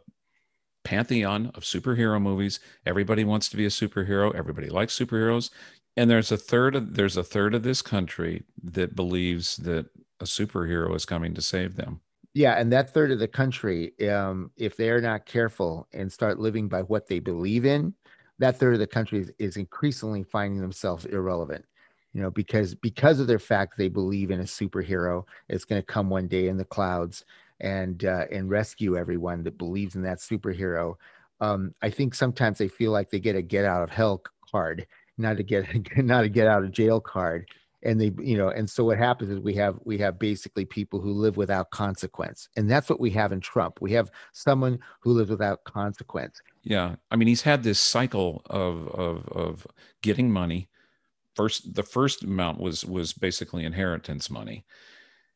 pantheon 0.83 1.51
of 1.55 1.63
superhero 1.63 2.21
movies. 2.21 2.59
Everybody 2.85 3.23
wants 3.23 3.49
to 3.49 3.57
be 3.57 3.65
a 3.65 3.69
superhero. 3.69 4.33
Everybody 4.33 4.69
likes 4.69 4.97
superheroes. 4.97 5.49
And 5.97 6.09
there's 6.09 6.31
a 6.31 6.37
third 6.37 6.75
of 6.75 6.95
there's 6.95 7.17
a 7.17 7.23
third 7.23 7.53
of 7.53 7.63
this 7.63 7.81
country 7.81 8.43
that 8.63 8.95
believes 8.95 9.57
that 9.57 9.87
a 10.19 10.25
superhero 10.25 10.95
is 10.95 11.05
coming 11.05 11.33
to 11.33 11.41
save 11.41 11.75
them. 11.75 11.99
Yeah, 12.33 12.53
and 12.53 12.71
that 12.71 12.93
third 12.93 13.11
of 13.11 13.19
the 13.19 13.27
country, 13.27 13.93
um, 14.09 14.51
if 14.55 14.77
they're 14.77 15.01
not 15.01 15.25
careful 15.25 15.87
and 15.93 16.11
start 16.11 16.39
living 16.39 16.69
by 16.69 16.81
what 16.83 17.07
they 17.07 17.19
believe 17.19 17.65
in, 17.65 17.93
that 18.39 18.57
third 18.57 18.73
of 18.73 18.79
the 18.79 18.87
country 18.87 19.19
is, 19.19 19.31
is 19.37 19.57
increasingly 19.57 20.23
finding 20.23 20.61
themselves 20.61 21.05
irrelevant 21.05 21.65
you 22.13 22.21
know, 22.21 22.29
because 22.29 22.75
because 22.75 23.21
of 23.21 23.27
their 23.27 23.39
fact 23.39 23.77
they 23.77 23.87
believe 23.87 24.31
in 24.31 24.41
a 24.41 24.43
superhero, 24.43 25.23
it's 25.47 25.63
going 25.63 25.81
to 25.81 25.85
come 25.85 26.09
one 26.09 26.27
day 26.27 26.49
in 26.49 26.57
the 26.57 26.65
clouds 26.65 27.23
and 27.61 28.03
uh, 28.03 28.25
and 28.29 28.49
rescue 28.49 28.97
everyone 28.97 29.43
that 29.43 29.57
believes 29.57 29.95
in 29.95 30.01
that 30.01 30.17
superhero. 30.19 30.95
Um, 31.39 31.73
I 31.81 31.89
think 31.89 32.13
sometimes 32.13 32.57
they 32.57 32.67
feel 32.67 32.91
like 32.91 33.09
they 33.11 33.21
get 33.21 33.37
a 33.37 33.41
get 33.41 33.63
out 33.63 33.81
of 33.83 33.89
hell 33.91 34.21
card, 34.51 34.87
not 35.17 35.37
to 35.37 35.43
get 35.43 35.65
not 35.97 36.25
a 36.25 36.29
get 36.29 36.47
out 36.47 36.63
of 36.65 36.71
jail 36.71 36.99
card 36.99 37.47
and 37.83 37.99
they 37.99 38.11
you 38.19 38.37
know 38.37 38.49
and 38.49 38.69
so 38.69 38.83
what 38.85 38.97
happens 38.97 39.29
is 39.31 39.39
we 39.39 39.53
have 39.55 39.79
we 39.85 39.97
have 39.97 40.19
basically 40.19 40.65
people 40.65 40.99
who 40.99 41.13
live 41.13 41.37
without 41.37 41.69
consequence 41.71 42.49
and 42.55 42.69
that's 42.69 42.89
what 42.89 42.99
we 42.99 43.09
have 43.09 43.31
in 43.31 43.39
trump. 43.39 43.79
We 43.81 43.91
have 43.93 44.11
someone 44.33 44.79
who 45.01 45.13
lives 45.13 45.29
without 45.29 45.63
consequence. 45.63 46.41
Yeah 46.63 46.95
i 47.09 47.15
mean 47.15 47.27
he's 47.27 47.41
had 47.41 47.63
this 47.63 47.79
cycle 47.79 48.41
of 48.49 48.87
of 48.89 49.27
of 49.29 49.67
getting 50.01 50.31
money. 50.31 50.69
First 51.35 51.73
the 51.75 51.83
first 51.83 52.23
amount 52.23 52.59
was 52.59 52.85
was 52.85 53.13
basically 53.13 53.65
inheritance 53.65 54.29
money 54.29 54.65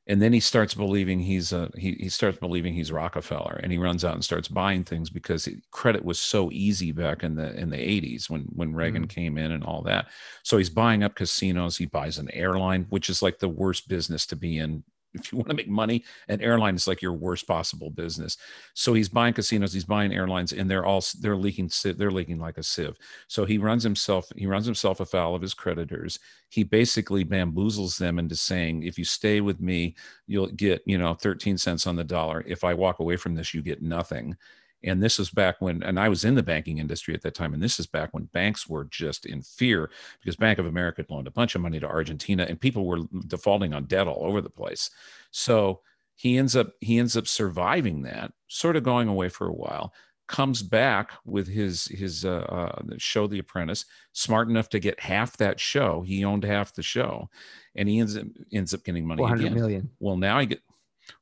and 0.08 0.22
then 0.22 0.34
he 0.34 0.40
starts 0.40 0.74
believing 0.76 1.20
he's 1.20 1.52
a 1.52 1.72
he, 1.78 1.94
he 2.00 2.10
starts 2.10 2.38
believing 2.38 2.74
he's 2.74 2.92
rockefeller 2.92 3.60
and 3.64 3.72
he 3.72 3.78
runs 3.78 4.06
out 4.06 4.14
and 4.14 4.24
starts 4.24 4.48
buying 4.48 4.84
things 4.84 5.10
because 5.10 5.50
credit 5.72 6.04
was 6.04 6.20
so 6.20 6.52
easy 6.52 6.92
back 6.92 7.24
in 7.24 7.36
the 7.36 7.56
in 7.60 7.70
the 7.70 7.78
80s 7.78 8.30
when 8.30 8.42
when 8.54 8.74
reagan 8.74 9.04
mm 9.04 9.10
came 9.10 9.38
in 9.38 9.52
and 9.52 9.64
all 9.64 9.82
that. 9.84 10.08
So 10.44 10.58
he's 10.58 10.70
buying 10.70 11.04
up 11.04 11.16
casinos 11.16 11.78
he 11.78 11.86
buys 11.86 12.18
an 12.18 12.30
airline 12.32 12.86
which 12.90 13.10
is 13.10 13.22
like 13.22 13.40
the 13.40 13.50
worst 13.50 13.88
business 13.88 14.26
to 14.28 14.36
be 14.36 14.58
in 14.58 14.84
if 15.16 15.32
you 15.32 15.38
want 15.38 15.50
to 15.50 15.56
make 15.56 15.70
money, 15.70 16.04
an 16.28 16.42
airline 16.42 16.76
is 16.76 16.88
like 16.88 17.02
your 17.02 17.14
worst 17.14 17.48
possible 17.48 17.90
business. 17.90 18.38
So 18.74 18.94
he's 18.94 19.10
buying 19.10 19.34
casinos, 19.34 19.74
he's 19.74 19.86
buying 19.86 20.14
airlines, 20.14 20.54
and 20.54 20.70
they're 20.70 20.86
all 20.86 21.04
they're 21.20 21.36
leaking 21.36 21.72
they're 21.84 22.12
leaking 22.12 22.40
like 22.40 22.58
a 22.58 22.64
sieve. 22.64 22.98
So 23.28 23.46
he 23.46 23.58
runs 23.58 23.84
himself 23.84 24.32
he 24.36 24.48
runs 24.48 24.66
himself 24.66 25.00
afoul 25.00 25.36
of 25.36 25.42
his 25.42 25.54
creditors. 25.54 26.20
He 26.50 26.64
basically 26.64 27.26
bamboozles 27.26 27.98
them 27.98 28.20
into 28.20 28.36
saying, 28.36 28.84
if 28.84 28.98
you 28.98 29.06
stay 29.06 29.42
with 29.42 29.60
me, 29.60 29.96
you'll 30.28 30.48
get 30.48 30.82
you 30.86 30.98
know 30.98 31.14
13 31.14 31.58
cents 31.58 31.88
on 31.88 31.96
the 31.96 32.04
dollar. 32.04 32.44
If 32.48 32.64
I 32.64 32.74
walk 32.74 33.00
away 33.00 33.18
from 33.18 33.36
this, 33.36 33.54
you 33.54 33.62
get 33.62 33.82
nothing. 33.82 34.36
And 34.86 35.02
this 35.02 35.20
is 35.20 35.30
back 35.32 35.60
when, 35.60 35.82
and 35.84 36.00
I 36.00 36.10
was 36.10 36.24
in 36.24 36.36
the 36.36 36.44
banking 36.44 36.78
industry 36.78 37.14
at 37.14 37.22
that 37.24 37.34
time, 37.34 37.54
and 37.54 37.62
this 37.62 37.80
is 37.80 37.88
back 37.88 38.14
when 38.14 38.26
banks 38.26 38.70
were 38.70 38.86
just 38.86 39.26
in 39.26 39.42
fear 39.42 39.90
because 40.22 40.36
Bank 40.36 40.60
of 40.60 40.68
America 40.68 41.02
had 41.02 41.10
loaned 41.10 41.28
a 41.28 41.32
bunch 41.32 41.56
of 41.56 41.62
money 41.62 41.80
to 41.80 41.88
Argentina, 41.88 42.46
and 42.48 42.62
people 42.62 42.86
were 42.86 43.00
defaulting 43.28 43.74
on 43.74 43.86
debt 43.86 44.08
all 44.08 44.24
over 44.24 44.42
the 44.42 44.50
place. 44.50 44.92
So 45.32 45.82
he 46.16 46.38
ends 46.38 46.56
up 46.56 46.74
he 46.80 47.00
ends 47.00 47.18
up 47.18 47.28
surviving 47.28 48.04
that, 48.04 48.32
sort 48.48 48.76
of 48.76 48.84
going 48.84 49.08
away 49.08 49.28
for 49.28 49.48
a 49.48 49.54
while, 49.54 49.92
comes 50.28 50.62
back 50.62 51.12
with 51.26 51.48
his 51.48 51.86
his 51.86 52.24
uh, 52.24 52.46
uh, 52.48 52.82
show 52.98 53.26
The 53.28 53.40
Apprentice, 53.40 53.86
smart 54.14 54.50
enough 54.50 54.70
to 54.70 54.80
get 54.80 55.00
half 55.00 55.36
that 55.38 55.60
show. 55.60 56.04
He 56.04 56.24
owned 56.24 56.44
half 56.44 56.74
the 56.74 56.84
show, 56.84 57.30
and 57.76 57.90
he 57.90 58.00
ends 58.00 58.16
up 58.16 58.28
ends 58.54 58.74
up 58.74 58.84
getting 58.84 59.08
money 59.08 59.24
again. 59.24 59.54
Million. 59.56 59.90
Well, 60.00 60.18
now 60.18 60.40
he 60.40 60.46
get 60.46 60.62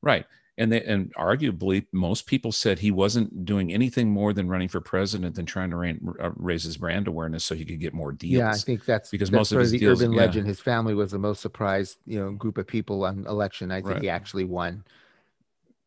right 0.02 0.26
and 0.58 0.72
they, 0.72 0.84
and 0.84 1.14
arguably 1.16 1.86
most 1.92 2.28
people 2.28 2.52
said 2.52 2.80
he 2.80 2.92
wasn't 2.92 3.46
doing 3.46 3.74
anything 3.74 4.12
more 4.12 4.34
than 4.34 4.48
running 4.48 4.68
for 4.68 4.80
president 4.80 5.36
than 5.36 5.46
trying 5.46 5.72
to 5.72 6.16
uh, 6.22 6.32
raise 6.36 6.64
his 6.64 6.78
brand 6.78 7.08
awareness 7.08 7.44
so 7.44 7.56
he 7.56 7.66
could 7.66 7.80
get 7.80 7.94
more 7.94 8.12
deals. 8.12 8.40
Yeah, 8.40 8.52
I 8.52 8.58
think 8.58 8.86
that's 8.86 9.10
because 9.10 9.30
that's 9.30 9.40
most 9.40 9.52
of 9.52 9.60
his 9.60 9.72
the 9.72 9.80
deals, 9.80 10.02
urban 10.02 10.14
yeah. 10.14 10.22
legend. 10.22 10.48
His 10.48 10.60
family 10.60 10.94
was 10.94 11.12
the 11.12 11.20
most 11.20 11.42
surprised, 11.42 11.98
you 12.06 12.20
know, 12.20 12.32
group 12.32 12.58
of 12.58 12.68
people 12.68 13.04
on 13.06 13.26
election. 13.26 13.72
I 13.72 13.82
think 13.82 13.94
right. 13.94 14.02
he 14.02 14.10
actually 14.10 14.46
won. 14.46 14.84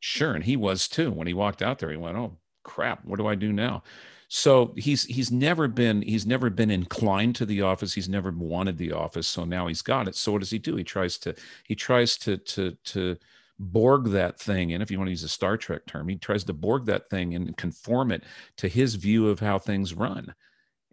Sure, 0.01 0.35
and 0.35 0.45
he 0.45 0.57
was 0.57 0.89
too. 0.89 1.11
When 1.11 1.27
he 1.27 1.35
walked 1.35 1.63
out 1.63 1.79
there, 1.79 1.91
he 1.91 1.97
went, 1.97 2.17
"Oh 2.17 2.37
crap, 2.65 3.05
what 3.05 3.19
do 3.19 3.27
I 3.27 3.37
do 3.37 3.53
now?" 3.53 3.85
So 4.29 4.75
he's 4.77 5.05
he's 5.05 5.31
never 5.31 5.69
been 5.69 6.03
he's 6.03 6.27
never 6.27 6.51
been 6.51 6.71
inclined 6.71 7.37
to 7.37 7.47
the 7.47 7.63
office. 7.63 7.95
He's 7.95 8.09
never 8.09 8.33
wanted 8.33 8.79
the 8.79 8.93
office. 8.93 9.29
So 9.29 9.45
now 9.45 9.69
he's 9.69 9.83
got 9.83 10.09
it. 10.09 10.17
So 10.17 10.33
what 10.33 10.41
does 10.41 10.51
he 10.51 10.59
do? 10.59 10.75
He 10.75 10.85
tries 10.85 11.19
to 11.19 11.35
he 11.65 11.77
tries 11.77 12.17
to 12.19 12.37
to 12.39 12.73
to 12.73 13.17
Borg 13.59 14.11
that 14.11 14.39
thing, 14.39 14.73
and 14.73 14.83
if 14.83 14.91
you 14.91 14.99
want 14.99 15.09
to 15.09 15.13
use 15.13 15.23
a 15.23 15.29
Star 15.29 15.57
Trek 15.57 15.87
term, 15.87 16.09
he 16.09 16.17
tries 16.17 16.45
to 16.45 16.53
Borg 16.53 16.87
that 16.87 17.09
thing 17.09 17.35
and 17.35 17.57
conform 17.57 18.13
it 18.13 18.25
to 18.59 18.69
his 18.69 18.97
view 18.97 19.29
of 19.29 19.41
how 19.41 19.59
things 19.59 19.95
run. 19.95 20.35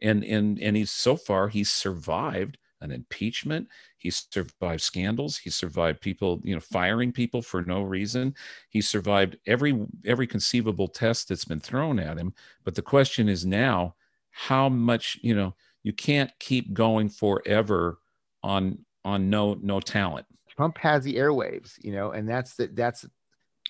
And 0.02 0.24
and 0.24 0.60
and 0.60 0.76
he's 0.78 0.92
so 0.92 1.16
far 1.16 1.50
he's 1.50 1.70
survived 1.72 2.58
an 2.84 2.92
impeachment. 2.92 3.68
He 3.98 4.12
survived 4.12 4.82
scandals. 4.82 5.38
He 5.38 5.50
survived 5.50 6.02
people, 6.02 6.42
you 6.44 6.54
know, 6.54 6.60
firing 6.60 7.12
people 7.12 7.42
for 7.42 7.64
no 7.64 7.82
reason. 7.82 8.36
He's 8.70 8.90
survived 8.90 9.38
every 9.48 9.86
every 10.06 10.28
conceivable 10.28 10.90
test 10.90 11.30
that's 11.30 11.46
been 11.46 11.62
thrown 11.62 11.98
at 12.00 12.18
him. 12.18 12.34
But 12.64 12.76
the 12.76 12.82
question 12.82 13.30
is 13.30 13.46
now, 13.46 13.96
how 14.32 14.70
much, 14.70 15.18
you 15.22 15.34
know, 15.34 15.56
you 15.84 15.94
can't 15.94 16.32
keep 16.40 16.74
going 16.74 17.10
forever 17.10 18.00
on 18.44 18.80
on 19.06 19.30
no 19.30 19.56
no 19.56 19.80
talent. 19.80 20.26
Trump 20.56 20.78
has 20.78 21.04
the 21.04 21.16
airwaves, 21.16 21.74
you 21.84 21.94
know, 21.94 22.12
and 22.12 22.28
that's 22.28 22.56
the, 22.56 22.68
that's 22.68 23.06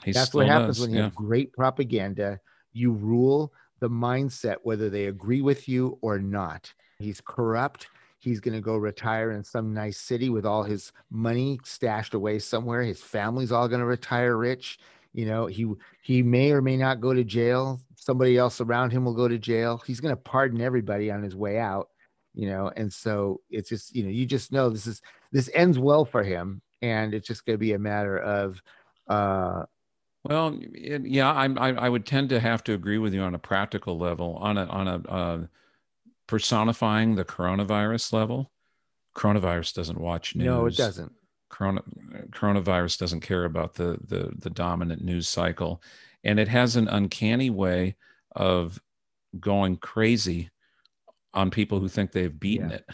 he 0.04 0.12
that's 0.12 0.34
what 0.34 0.48
happens 0.48 0.78
does, 0.78 0.82
when 0.82 0.92
you 0.92 0.98
yeah. 0.98 1.04
have 1.04 1.16
great 1.16 1.54
propaganda. 1.54 2.40
You 2.74 2.92
rule 2.92 3.54
the 3.80 3.90
mindset 3.90 4.58
whether 4.64 4.90
they 4.90 5.06
agree 5.06 5.42
with 5.42 5.70
you 5.70 5.98
or 6.02 6.20
not. 6.20 6.74
He's 7.00 7.22
corrupt. 7.22 7.88
He's 8.20 8.40
going 8.40 8.56
to 8.56 8.62
go 8.62 8.78
retire 8.78 9.32
in 9.32 9.44
some 9.44 9.74
nice 9.74 10.00
city 10.00 10.30
with 10.30 10.46
all 10.46 10.64
his 10.64 10.92
money 11.12 11.60
stashed 11.64 12.14
away 12.14 12.40
somewhere. 12.40 12.82
His 12.82 13.02
family's 13.02 13.52
all 13.52 13.68
going 13.68 13.82
to 13.82 13.86
retire 13.86 14.38
rich. 14.38 14.80
You 15.14 15.26
know, 15.26 15.46
he 15.46 15.68
he 16.02 16.24
may 16.24 16.52
or 16.52 16.62
may 16.62 16.76
not 16.76 17.02
go 17.02 17.14
to 17.14 17.24
jail. 17.24 17.80
Somebody 17.96 18.38
else 18.38 18.60
around 18.60 18.92
him 18.92 19.06
will 19.06 19.14
go 19.14 19.28
to 19.28 19.38
jail. 19.38 19.82
He's 19.86 20.00
going 20.00 20.16
to 20.16 20.22
pardon 20.22 20.60
everybody 20.60 21.12
on 21.12 21.22
his 21.22 21.36
way 21.36 21.60
out 21.60 21.90
you 22.34 22.50
know 22.50 22.72
and 22.76 22.92
so 22.92 23.40
it's 23.50 23.70
just 23.70 23.96
you 23.96 24.04
know 24.04 24.10
you 24.10 24.26
just 24.26 24.52
know 24.52 24.70
this 24.70 24.88
is 24.88 25.02
this 25.32 25.50
ends 25.54 25.78
well 25.78 26.06
for 26.06 26.24
him 26.24 26.62
and 26.84 27.14
it's 27.14 27.28
just 27.28 27.46
going 27.46 27.56
to 27.56 27.60
be 27.60 27.74
a 27.74 27.80
matter 27.80 28.20
of 28.20 28.62
uh, 29.08 29.64
well 30.24 30.60
it, 30.62 31.06
yeah 31.06 31.32
I'm, 31.32 31.58
I, 31.58 31.70
I 31.70 31.90
would 31.90 32.06
tend 32.06 32.30
to 32.30 32.40
have 32.40 32.64
to 32.66 32.74
agree 32.74 32.98
with 32.98 33.14
you 33.14 33.22
on 33.22 33.34
a 33.34 33.40
practical 33.40 33.98
level 33.98 34.36
on 34.36 34.58
a 34.58 34.66
on 34.66 34.88
a 34.88 34.96
uh, 35.10 35.40
personifying 36.28 37.16
the 37.16 37.26
coronavirus 37.26 38.14
level. 38.14 38.52
Coronavirus 39.16 39.74
doesn't 39.74 40.00
watch 40.00 40.36
news 40.36 40.46
no 40.46 40.66
it 40.66 40.76
doesn't. 40.76 41.12
Corona, 41.50 41.82
coronavirus 42.32 42.98
doesn't 42.98 43.22
care 43.22 43.46
about 43.46 43.76
the, 43.76 43.98
the 44.08 44.34
the 44.38 44.50
dominant 44.50 45.04
news 45.04 45.28
cycle. 45.28 45.82
And 46.24 46.40
it 46.40 46.48
has 46.48 46.76
an 46.76 46.88
uncanny 46.88 47.50
way 47.50 47.96
of 48.36 48.82
going 49.40 49.78
crazy 49.78 50.50
on 51.34 51.52
people 51.52 51.80
who 51.80 51.90
think 51.90 52.12
they've 52.12 52.40
beaten 52.40 52.70
yeah. 52.70 52.78
it 52.78 52.86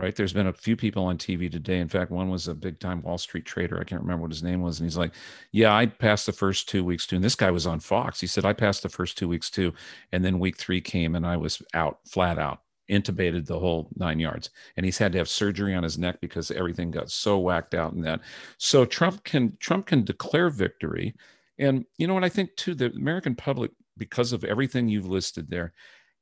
right? 0.00 0.16
There's 0.16 0.32
been 0.32 0.46
a 0.46 0.52
few 0.52 0.76
people 0.76 1.04
on 1.04 1.18
TV 1.18 1.50
today. 1.50 1.78
In 1.78 1.88
fact, 1.88 2.10
one 2.10 2.30
was 2.30 2.48
a 2.48 2.54
big 2.54 2.80
time 2.80 3.02
Wall 3.02 3.18
Street 3.18 3.44
trader. 3.44 3.78
I 3.78 3.84
can't 3.84 4.00
remember 4.00 4.22
what 4.22 4.30
his 4.30 4.42
name 4.42 4.62
was. 4.62 4.80
And 4.80 4.86
he's 4.86 4.96
like, 4.96 5.12
Yeah, 5.52 5.74
I 5.74 5.86
passed 5.86 6.26
the 6.26 6.32
first 6.32 6.68
two 6.68 6.84
weeks 6.84 7.06
too. 7.06 7.16
And 7.16 7.24
this 7.24 7.34
guy 7.34 7.50
was 7.50 7.66
on 7.66 7.80
Fox. 7.80 8.20
He 8.20 8.26
said, 8.26 8.44
I 8.44 8.52
passed 8.52 8.82
the 8.82 8.88
first 8.88 9.18
two 9.18 9.28
weeks 9.28 9.50
too. 9.50 9.72
And 10.12 10.24
then 10.24 10.38
week 10.38 10.56
three 10.56 10.80
came 10.80 11.14
and 11.14 11.26
I 11.26 11.36
was 11.36 11.62
out, 11.74 11.98
flat 12.06 12.38
out, 12.38 12.60
intubated 12.90 13.46
the 13.46 13.58
whole 13.58 13.90
nine 13.96 14.18
yards. 14.18 14.50
And 14.76 14.86
he's 14.86 14.98
had 14.98 15.12
to 15.12 15.18
have 15.18 15.28
surgery 15.28 15.74
on 15.74 15.82
his 15.82 15.98
neck 15.98 16.20
because 16.20 16.50
everything 16.50 16.90
got 16.90 17.10
so 17.10 17.38
whacked 17.38 17.74
out 17.74 17.92
in 17.92 18.00
that. 18.02 18.20
So 18.58 18.84
Trump 18.84 19.24
can 19.24 19.56
Trump 19.60 19.86
can 19.86 20.04
declare 20.04 20.50
victory. 20.50 21.14
And 21.58 21.84
you 21.98 22.06
know 22.06 22.14
what 22.14 22.24
I 22.24 22.30
think 22.30 22.56
too, 22.56 22.74
the 22.74 22.86
American 22.92 23.34
public, 23.34 23.70
because 23.98 24.32
of 24.32 24.44
everything 24.44 24.88
you've 24.88 25.08
listed 25.08 25.50
there, 25.50 25.74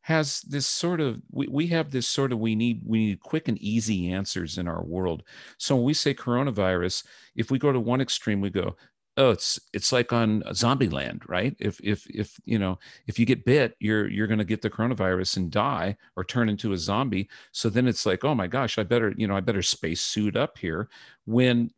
has 0.09 0.41
this 0.41 0.67
sort 0.67 1.03
of 1.03 1.21
we, 1.31 1.47
we 1.49 1.67
have 1.67 1.91
this 1.91 2.09
sort 2.09 2.33
of 2.33 2.39
we 2.39 2.55
need 2.55 2.81
we 2.83 2.99
need 2.99 3.21
quick 3.21 3.47
and 3.47 3.59
easy 3.59 4.11
answers 4.11 4.57
in 4.57 4.67
our 4.67 4.83
world. 4.83 5.23
So 5.59 5.77
when 5.77 5.85
we 5.85 5.93
say 5.93 6.15
coronavirus 6.15 7.05
if 7.37 7.51
we 7.51 7.59
go 7.59 7.73
to 7.73 7.79
one 7.79 8.01
extreme 8.01 8.41
we 8.41 8.49
go 8.49 8.75
oh 9.19 9.33
it's 9.33 9.61
it's 9.75 9.93
like 9.93 10.11
on 10.11 10.43
zombie 10.55 10.89
land 10.89 11.25
right? 11.29 11.55
If 11.59 11.79
if 11.85 12.07
if 12.07 12.41
you 12.47 12.59
know 12.59 12.79
if 13.07 13.19
you 13.19 13.27
get 13.27 13.45
bit 13.45 13.77
you're 13.81 14.09
you're 14.09 14.27
going 14.27 14.39
to 14.39 14.47
get 14.47 14.63
the 14.63 14.71
coronavirus 14.71 15.37
and 15.37 15.51
die 15.51 15.95
or 16.17 16.25
turn 16.25 16.49
into 16.49 16.73
a 16.73 16.79
zombie. 16.79 17.29
So 17.53 17.69
then 17.69 17.87
it's 17.87 18.07
like 18.07 18.25
oh 18.25 18.35
my 18.35 18.47
gosh 18.47 18.79
i 18.79 18.85
better 18.85 19.13
you 19.15 19.29
know 19.29 19.37
i 19.37 19.41
better 19.41 19.63
space 19.63 20.01
suit 20.01 20.37
up 20.37 20.57
here 20.57 20.89
when 21.27 21.71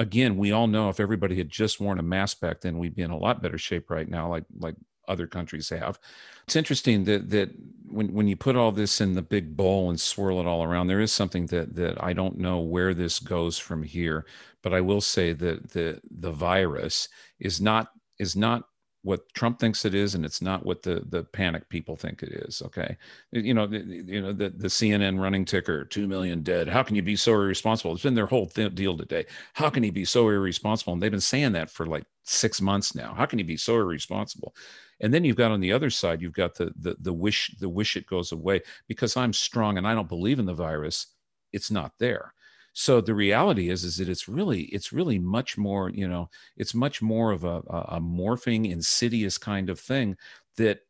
again 0.00 0.36
we 0.36 0.50
all 0.50 0.66
know 0.66 0.88
if 0.88 0.98
everybody 0.98 1.36
had 1.36 1.50
just 1.50 1.78
worn 1.78 2.00
a 2.00 2.02
mask 2.02 2.40
back 2.40 2.60
then 2.62 2.78
we'd 2.78 2.96
be 2.96 3.02
in 3.02 3.12
a 3.12 3.16
lot 3.16 3.40
better 3.40 3.58
shape 3.58 3.90
right 3.90 4.08
now 4.08 4.28
like 4.28 4.44
like 4.58 4.74
other 5.08 5.26
countries 5.26 5.68
have. 5.70 5.98
It's 6.46 6.56
interesting 6.56 7.04
that 7.04 7.30
that 7.30 7.50
when 7.88 8.12
when 8.12 8.28
you 8.28 8.36
put 8.36 8.56
all 8.56 8.72
this 8.72 9.00
in 9.00 9.14
the 9.14 9.22
big 9.22 9.56
bowl 9.56 9.90
and 9.90 10.00
swirl 10.00 10.40
it 10.40 10.46
all 10.46 10.62
around, 10.62 10.86
there 10.86 11.00
is 11.00 11.12
something 11.12 11.46
that 11.46 11.74
that 11.76 12.02
I 12.02 12.12
don't 12.12 12.38
know 12.38 12.60
where 12.60 12.94
this 12.94 13.18
goes 13.18 13.58
from 13.58 13.82
here. 13.82 14.26
But 14.62 14.74
I 14.74 14.80
will 14.80 15.00
say 15.00 15.32
that 15.32 15.70
the 15.70 16.00
the 16.10 16.32
virus 16.32 17.08
is 17.38 17.60
not 17.60 17.92
is 18.18 18.36
not 18.36 18.64
what 19.06 19.32
Trump 19.34 19.60
thinks 19.60 19.84
it 19.84 19.94
is, 19.94 20.16
and 20.16 20.24
it's 20.24 20.42
not 20.42 20.66
what 20.66 20.82
the 20.82 21.04
the 21.08 21.22
panic 21.22 21.68
people 21.68 21.94
think 21.94 22.24
it 22.24 22.32
is. 22.32 22.60
Okay, 22.60 22.96
you 23.30 23.54
know, 23.54 23.64
the, 23.66 23.78
you 23.78 24.20
know 24.20 24.32
the 24.32 24.50
the 24.50 24.66
CNN 24.66 25.20
running 25.20 25.44
ticker, 25.44 25.84
two 25.84 26.08
million 26.08 26.42
dead. 26.42 26.68
How 26.68 26.82
can 26.82 26.96
you 26.96 27.02
be 27.02 27.14
so 27.14 27.32
irresponsible? 27.34 27.92
It's 27.92 28.02
been 28.02 28.14
their 28.14 28.26
whole 28.26 28.48
th- 28.48 28.74
deal 28.74 28.96
today. 28.96 29.26
How 29.54 29.70
can 29.70 29.84
he 29.84 29.90
be 29.90 30.04
so 30.04 30.28
irresponsible? 30.28 30.92
And 30.92 31.00
they've 31.00 31.10
been 31.10 31.20
saying 31.20 31.52
that 31.52 31.70
for 31.70 31.86
like 31.86 32.04
six 32.26 32.60
months 32.60 32.94
now. 32.94 33.14
How 33.14 33.26
can 33.26 33.38
he 33.38 33.44
be 33.44 33.56
so 33.56 33.76
irresponsible? 33.76 34.54
And 35.00 35.12
then 35.12 35.24
you've 35.24 35.36
got 35.36 35.52
on 35.52 35.60
the 35.60 35.72
other 35.72 35.90
side, 35.90 36.20
you've 36.22 36.32
got 36.32 36.54
the 36.54 36.72
the 36.78 36.96
the 37.00 37.12
wish 37.12 37.54
the 37.58 37.68
wish 37.68 37.96
it 37.96 38.06
goes 38.06 38.32
away 38.32 38.62
because 38.88 39.16
I'm 39.16 39.32
strong 39.32 39.78
and 39.78 39.86
I 39.86 39.94
don't 39.94 40.08
believe 40.08 40.38
in 40.38 40.46
the 40.46 40.54
virus. 40.54 41.08
It's 41.52 41.70
not 41.70 41.92
there. 41.98 42.32
So 42.78 43.00
the 43.00 43.14
reality 43.14 43.70
is, 43.70 43.84
is 43.84 43.96
that 43.96 44.08
it's 44.10 44.28
really, 44.28 44.64
it's 44.64 44.92
really 44.92 45.18
much 45.18 45.56
more, 45.56 45.88
you 45.88 46.06
know, 46.06 46.28
it's 46.58 46.74
much 46.74 47.00
more 47.00 47.32
of 47.32 47.44
a, 47.44 47.62
a 47.70 47.98
morphing, 48.02 48.70
insidious 48.70 49.38
kind 49.38 49.70
of 49.70 49.80
thing 49.80 50.14
that 50.58 50.80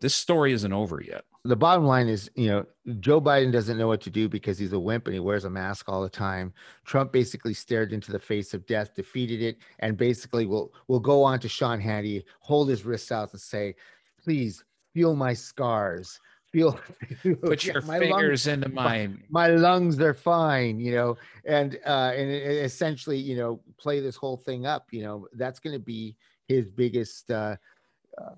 this 0.00 0.16
story 0.16 0.52
isn't 0.52 0.72
over 0.72 1.00
yet. 1.00 1.22
The 1.44 1.56
bottom 1.56 1.86
line 1.86 2.08
is, 2.08 2.30
you 2.34 2.48
know, 2.48 2.66
Joe 3.00 3.18
Biden 3.18 3.50
doesn't 3.50 3.78
know 3.78 3.86
what 3.86 4.02
to 4.02 4.10
do 4.10 4.28
because 4.28 4.58
he's 4.58 4.74
a 4.74 4.78
wimp 4.78 5.06
and 5.06 5.14
he 5.14 5.20
wears 5.20 5.44
a 5.44 5.50
mask 5.50 5.88
all 5.88 6.02
the 6.02 6.10
time. 6.10 6.52
Trump 6.84 7.12
basically 7.12 7.54
stared 7.54 7.94
into 7.94 8.12
the 8.12 8.18
face 8.18 8.52
of 8.52 8.66
death, 8.66 8.94
defeated 8.94 9.40
it, 9.40 9.56
and 9.78 9.96
basically 9.96 10.44
will 10.44 10.72
will 10.88 11.00
go 11.00 11.22
on 11.22 11.40
to 11.40 11.48
Sean 11.48 11.80
Hannity, 11.80 12.24
hold 12.40 12.68
his 12.68 12.84
wrists 12.84 13.10
out 13.10 13.32
and 13.32 13.40
say, 13.40 13.74
"Please 14.22 14.64
feel 14.92 15.16
my 15.16 15.32
scars." 15.32 16.20
Feel, 16.52 16.72
put 17.42 17.64
your 17.64 17.80
yeah, 17.80 17.98
fingers 18.00 18.10
lungs, 18.10 18.46
into 18.48 18.68
mine. 18.68 19.22
My, 19.28 19.48
my, 19.50 19.54
lungs 19.54 20.00
are 20.00 20.12
fine, 20.12 20.80
you 20.80 20.92
know, 20.92 21.16
and 21.44 21.78
uh, 21.86 22.12
and 22.12 22.28
essentially, 22.28 23.18
you 23.18 23.36
know, 23.36 23.60
play 23.78 24.00
this 24.00 24.16
whole 24.16 24.36
thing 24.36 24.66
up. 24.66 24.88
You 24.90 25.04
know, 25.04 25.28
that's 25.34 25.60
going 25.60 25.74
to 25.74 25.80
be 25.82 26.16
his 26.48 26.68
biggest 26.68 27.30
uh, 27.30 27.54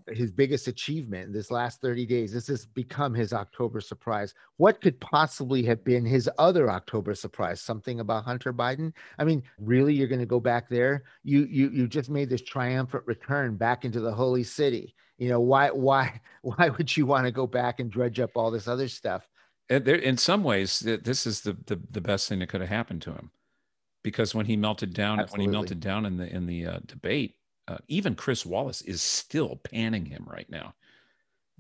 his 0.09 0.31
biggest 0.31 0.69
achievement 0.69 1.27
in 1.27 1.33
this 1.33 1.51
last 1.51 1.81
30 1.81 2.07
days. 2.07 2.33
This 2.33 2.47
has 2.49 2.67
become 2.67 3.15
his 3.15 3.33
October 3.33 3.81
surprise. 3.81 4.35
What 4.57 4.81
could 4.81 4.99
possibly 5.01 5.63
have 5.65 5.85
been 5.85 6.05
his 6.05 6.29
other 6.39 6.71
October 6.71 7.15
surprise? 7.15 7.61
Something 7.61 8.01
about 8.01 8.25
Hunter 8.25 8.53
Biden? 8.53 8.93
I 9.19 9.25
mean, 9.25 9.43
really, 9.59 9.95
you're 9.95 10.09
going 10.09 10.21
to 10.21 10.27
go 10.27 10.41
back 10.41 10.69
there? 10.69 11.05
You 11.25 11.45
you 11.45 11.71
you 11.71 11.89
just 11.89 12.11
made 12.11 12.29
this 12.29 12.43
triumphant 12.43 13.05
return 13.07 13.57
back 13.57 13.85
into 13.85 14.01
the 14.01 14.13
holy 14.13 14.45
city. 14.45 14.95
You 15.19 15.29
know 15.29 15.41
why 15.41 15.71
why 15.71 16.21
why 16.43 16.69
would 16.69 16.97
you 16.97 17.07
want 17.07 17.27
to 17.27 17.33
go 17.33 17.47
back 17.47 17.81
and 17.81 17.91
dredge 17.91 18.21
up 18.21 18.31
all 18.35 18.51
this 18.51 18.69
other 18.69 18.89
stuff? 18.89 19.29
In 19.69 20.19
some 20.19 20.45
ways, 20.45 20.81
this 20.81 21.27
is 21.27 21.41
the 21.43 21.57
the, 21.67 21.81
the 21.91 22.01
best 22.01 22.29
thing 22.29 22.41
that 22.41 22.49
could 22.49 22.61
have 22.61 22.71
happened 22.71 23.03
to 23.03 23.13
him, 23.13 23.31
because 24.03 24.35
when 24.35 24.47
he 24.47 24.57
melted 24.57 24.93
down, 24.93 25.19
Absolutely. 25.21 25.47
when 25.47 25.49
he 25.49 25.57
melted 25.57 25.81
down 25.81 26.05
in 26.05 26.17
the 26.19 26.29
in 26.35 26.47
the 26.47 26.67
uh, 26.67 26.79
debate, 26.85 27.37
uh, 27.69 27.79
even 27.89 28.15
Chris 28.15 28.45
Wallace 28.45 28.83
is 28.83 29.03
still 29.03 29.57
panning 29.57 30.07
him 30.07 30.27
right 30.27 30.49
now. 30.51 30.75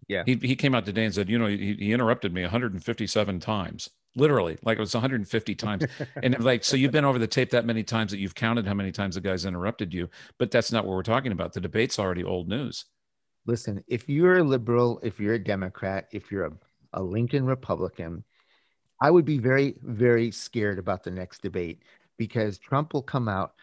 Yeah. 0.09 0.25
He, 0.27 0.35
he 0.35 0.57
came 0.57 0.75
out 0.75 0.85
today 0.85 1.05
and 1.05 1.15
said, 1.15 1.29
you 1.29 1.39
know, 1.39 1.47
he, 1.47 1.75
he 1.79 1.93
interrupted 1.93 2.35
me 2.35 2.43
157 2.43 3.41
times, 3.41 3.89
literally, 4.17 4.59
like 4.63 4.79
it 4.79 4.81
was 4.81 4.95
150 4.95 5.55
times. 5.55 5.85
and 6.23 6.43
like, 6.43 6.65
so 6.65 6.77
you've 6.77 6.93
been 6.93 7.05
over 7.05 7.19
the 7.19 7.27
tape 7.27 7.51
that 7.51 7.65
many 7.65 7.83
times 7.83 8.11
that 8.11 8.19
you've 8.19 8.35
counted 8.35 8.67
how 8.67 8.75
many 8.75 8.91
times 8.91 9.15
the 9.15 9.21
guy's 9.21 9.45
interrupted 9.45 9.95
you, 9.95 10.09
but 10.39 10.51
that's 10.51 10.73
not 10.73 10.85
what 10.85 10.95
we're 10.95 11.03
talking 11.03 11.33
about. 11.33 11.53
The 11.53 11.61
debate's 11.61 11.99
already 11.99 12.25
old 12.25 12.49
news. 12.49 12.85
Listen, 13.47 13.83
if 13.89 14.09
you're 14.09 14.39
a 14.39 14.45
liberal, 14.45 15.01
if 15.03 15.19
you're 15.21 15.35
a 15.35 15.43
Democrat, 15.43 16.09
if 16.13 16.31
you're 16.31 16.47
a, 16.47 16.53
a 16.95 17.03
Lincoln 17.03 17.45
Republican, 17.45 18.25
I 19.01 19.11
would 19.11 19.25
be 19.25 19.39
very, 19.39 19.77
very 19.83 20.31
scared 20.31 20.79
about 20.79 21.03
the 21.03 21.11
next 21.11 21.43
debate 21.43 21.83
because 22.19 22.59
Trump 22.59 22.93
will 22.93 23.03
come 23.03 23.29
out 23.29 23.55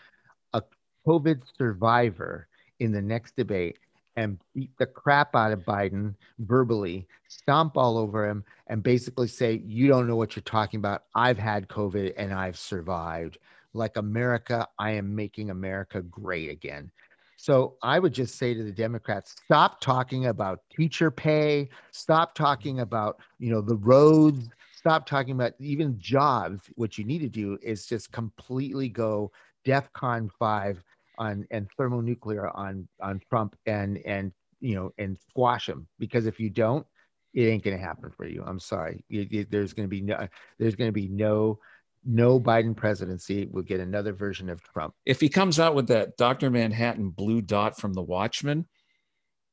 COVID 1.07 1.41
survivor 1.57 2.47
in 2.79 2.91
the 2.91 3.01
next 3.01 3.35
debate 3.35 3.77
and 4.15 4.37
beat 4.53 4.71
the 4.77 4.85
crap 4.85 5.35
out 5.35 5.51
of 5.51 5.61
Biden 5.61 6.13
verbally, 6.39 7.07
stomp 7.27 7.77
all 7.77 7.97
over 7.97 8.27
him, 8.27 8.43
and 8.67 8.83
basically 8.83 9.27
say, 9.27 9.61
You 9.65 9.87
don't 9.87 10.07
know 10.07 10.15
what 10.15 10.35
you're 10.35 10.43
talking 10.43 10.79
about. 10.79 11.03
I've 11.15 11.37
had 11.37 11.67
COVID 11.67 12.13
and 12.17 12.33
I've 12.33 12.57
survived. 12.57 13.37
Like 13.73 13.97
America, 13.97 14.67
I 14.77 14.91
am 14.91 15.15
making 15.15 15.51
America 15.51 16.01
great 16.01 16.49
again. 16.49 16.91
So 17.37 17.77
I 17.81 17.99
would 17.99 18.13
just 18.13 18.37
say 18.37 18.53
to 18.53 18.63
the 18.63 18.71
Democrats, 18.71 19.35
stop 19.45 19.79
talking 19.79 20.25
about 20.25 20.59
teacher 20.75 21.09
pay, 21.09 21.69
stop 21.91 22.35
talking 22.35 22.81
about, 22.81 23.19
you 23.37 23.49
know, 23.49 23.61
the 23.61 23.77
roads, 23.77 24.49
stop 24.75 25.05
talking 25.05 25.31
about 25.31 25.53
even 25.59 25.97
jobs. 25.97 26.63
What 26.75 26.97
you 26.97 27.05
need 27.05 27.19
to 27.19 27.29
do 27.29 27.57
is 27.61 27.85
just 27.85 28.11
completely 28.11 28.89
go 28.89 29.31
DEFCON 29.65 30.29
five 30.37 30.83
on 31.19 31.45
and 31.51 31.67
thermonuclear 31.77 32.47
on 32.47 32.87
on 33.01 33.21
Trump 33.29 33.55
and 33.65 33.99
and 34.05 34.31
you 34.59 34.75
know 34.75 34.91
and 34.97 35.17
squash 35.29 35.69
him 35.69 35.87
because 35.99 36.25
if 36.25 36.39
you 36.39 36.49
don't, 36.49 36.85
it 37.33 37.43
ain't 37.43 37.63
going 37.63 37.77
to 37.77 37.83
happen 37.83 38.11
for 38.15 38.25
you. 38.25 38.43
I'm 38.45 38.59
sorry. 38.59 39.03
There's 39.09 39.73
going 39.73 39.85
to 39.85 39.89
be 39.89 40.01
no 40.01 40.27
there's 40.57 40.75
going 40.75 40.87
to 40.87 40.93
be 40.93 41.07
no 41.07 41.59
no 42.05 42.39
Biden 42.39 42.75
presidency. 42.75 43.47
We'll 43.51 43.63
get 43.63 43.79
another 43.79 44.13
version 44.13 44.49
of 44.49 44.63
Trump. 44.63 44.95
If 45.05 45.19
he 45.19 45.29
comes 45.29 45.59
out 45.59 45.75
with 45.75 45.87
that 45.87 46.17
Dr. 46.17 46.49
Manhattan 46.49 47.09
blue 47.09 47.41
dot 47.41 47.77
from 47.77 47.93
The 47.93 48.01
Watchmen, 48.01 48.65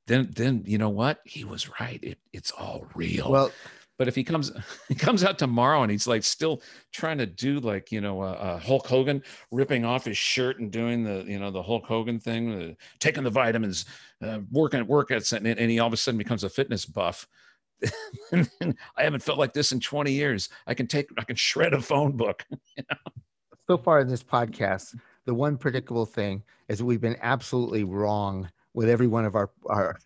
then 0.07 0.31
then 0.35 0.63
you 0.67 0.79
know 0.79 0.89
what? 0.89 1.21
He 1.25 1.45
was 1.45 1.69
right. 1.81 1.99
It, 2.03 2.19
it's 2.33 2.53
all 2.53 2.87
real. 2.95 3.31
Well, 3.31 3.53
but 3.99 4.09
if 4.09 4.15
he 4.15 4.25
comes, 4.25 4.53
he 4.89 4.95
comes 4.95 5.25
out 5.25 5.39
tomorrow 5.39 5.83
and 5.83 5.91
he's 5.91 6.07
like 6.07 6.25
still 6.25 6.63
trying 6.93 7.19
to 7.19 7.27
do 7.27 7.61
like 7.61 7.91
you 7.93 8.01
know 8.01 8.21
uh, 8.23 8.59
Hulk 8.59 8.87
Hogan 8.87 9.23
ripping 9.51 9.85
off 9.85 10.05
his 10.05 10.19
shirt 10.19 10.61
and 10.61 10.71
doing 10.71 11.05
the 11.05 11.25
you 11.27 11.39
know 11.39 11.51
the 11.51 11.63
Hulk 11.63 11.87
Hogan 11.87 12.19
thing, 12.19 12.53
uh, 12.53 12.75
taking 13.01 13.25
the 13.25 13.31
vitamins, 13.31 13.87
uh, 14.23 14.41
working 14.51 14.81
at 14.81 14.89
workouts, 14.89 15.33
and, 15.33 15.47
and 15.47 15.71
he 15.71 15.79
all 15.79 15.87
of 15.87 15.93
a 15.93 15.97
sudden 15.97 16.19
becomes 16.19 16.45
a 16.45 16.49
fitness 16.49 16.85
buff. 16.85 17.27
I 18.33 18.47
haven't 18.97 19.23
felt 19.23 19.39
like 19.39 19.53
this 19.53 19.73
in 19.73 19.81
20 19.81 20.11
years. 20.11 20.49
I 20.67 20.75
can 20.75 20.87
take, 20.87 21.09
I 21.19 21.25
can 21.25 21.37
shred 21.37 21.75
a 21.75 21.81
phone 21.81 22.17
book. 22.17 22.45
You 22.77 22.85
know? 22.91 23.13
So 23.69 23.77
far 23.77 24.01
in 24.01 24.09
this 24.09 24.23
podcast, 24.23 24.95
the 25.25 25.35
one 25.35 25.57
predictable 25.57 26.07
thing 26.07 26.43
is 26.69 26.83
we've 26.83 27.01
been 27.01 27.17
absolutely 27.21 27.83
wrong 27.83 28.49
with 28.75 28.89
every 28.89 29.09
one 29.09 29.25
of 29.25 29.35
our, 29.35 29.51
our 29.67 29.99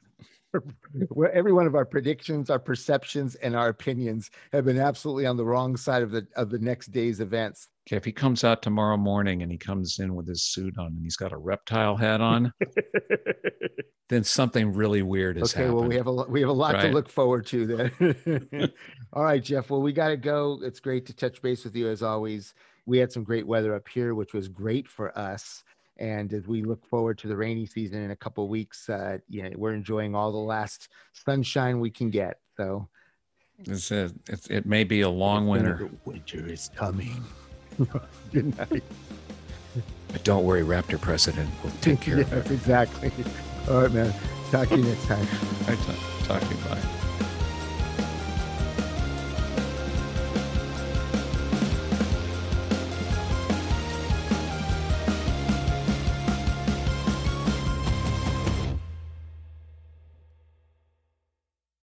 every 1.33 1.53
one 1.53 1.67
of 1.67 1.75
our 1.75 1.85
predictions, 1.85 2.51
our 2.51 2.59
perceptions, 2.59 3.35
and 3.37 3.55
our 3.55 3.69
opinions 3.69 4.31
have 4.53 4.65
been 4.65 4.79
absolutely 4.79 5.27
on 5.27 5.37
the 5.37 5.45
wrong 5.45 5.77
side 5.77 6.03
of 6.03 6.11
the 6.11 6.27
of 6.37 6.51
the 6.51 6.59
next 6.59 6.89
day's 6.89 7.21
events. 7.21 7.69
Okay, 7.89 7.97
if 7.97 8.05
he 8.05 8.13
comes 8.13 8.45
out 8.45 8.63
tomorrow 8.63 8.97
morning 8.97 9.43
and 9.43 9.51
he 9.51 9.59
comes 9.59 9.99
in 9.99 10.15
with 10.15 10.29
his 10.29 10.43
suit 10.43 10.79
on 10.79 10.89
and 10.89 11.03
he's 11.03 11.17
got 11.17 11.33
a 11.33 11.37
reptile 11.37 11.97
hat 11.97 12.21
on, 12.21 12.53
then 14.09 14.23
something 14.23 14.73
really 14.73 15.03
weird 15.03 15.39
is 15.39 15.55
okay, 15.55 15.63
happened. 15.63 15.77
well, 15.77 15.89
we 15.89 15.95
have 15.97 16.07
a 16.07 16.13
we 16.13 16.41
have 16.41 16.51
a 16.51 16.53
lot 16.53 16.75
right? 16.75 16.83
to 16.83 16.89
look 16.89 17.09
forward 17.09 17.47
to 17.47 17.67
then. 17.67 18.73
All 19.13 19.25
right, 19.25 19.43
Jeff. 19.43 19.71
Well, 19.71 19.83
we 19.83 19.93
got 19.93 20.09
to 20.09 20.17
go. 20.17 20.61
It's 20.63 20.81
great 20.81 21.07
to 21.07 21.15
touch 21.15 21.41
base 21.43 21.65
with 21.65 21.75
you 21.75 21.89
as 21.89 22.03
always. 22.03 22.55
We 22.87 22.99
had 22.99 23.13
some 23.13 23.25
great 23.25 23.47
weather 23.47 23.75
up 23.75 23.89
here, 23.89 24.15
which 24.15 24.35
was 24.35 24.49
great 24.49 24.89
for 24.89 25.17
us. 25.17 25.63
And 26.01 26.33
as 26.33 26.49
we 26.49 26.63
look 26.63 26.85
forward 26.87 27.19
to 27.19 27.29
the 27.29 27.37
rainy 27.37 27.67
season 27.67 28.03
in 28.03 28.11
a 28.11 28.17
couple 28.17 28.49
weeks, 28.49 28.89
uh, 28.89 29.19
yeah, 29.29 29.51
we're 29.55 29.75
enjoying 29.75 30.15
all 30.15 30.33
the 30.33 30.39
last 30.39 30.89
sunshine 31.13 31.79
we 31.79 31.91
can 31.91 32.09
get. 32.09 32.41
So 32.57 32.89
it's 33.67 33.91
a, 33.91 34.11
it's, 34.29 34.47
it 34.49 34.65
may 34.65 34.85
be 34.85 35.03
a 35.03 35.11
long 35.11 35.47
winter. 35.47 35.91
Winter 36.07 36.47
is 36.47 36.71
coming. 36.75 37.23
Good 38.33 38.57
night. 38.57 38.83
But 40.09 40.25
don't 40.25 40.45
worry, 40.45 40.63
Raptor 40.63 41.01
President 41.01 41.51
will 41.63 41.71
take 41.83 42.01
care 42.03 42.17
yeah, 42.17 42.23
of 42.23 42.47
it. 42.47 42.51
Exactly. 42.51 43.13
All 43.69 43.83
right, 43.83 43.93
man. 43.93 44.15
Talk 44.51 44.69
to 44.71 44.77
you 44.77 44.85
next 44.85 45.07
time. 45.07 45.27
I 45.69 45.75
talk, 45.77 45.97
talk 46.25 46.41
to 46.41 46.49
you. 46.49 46.61
Bye. 46.63 47.00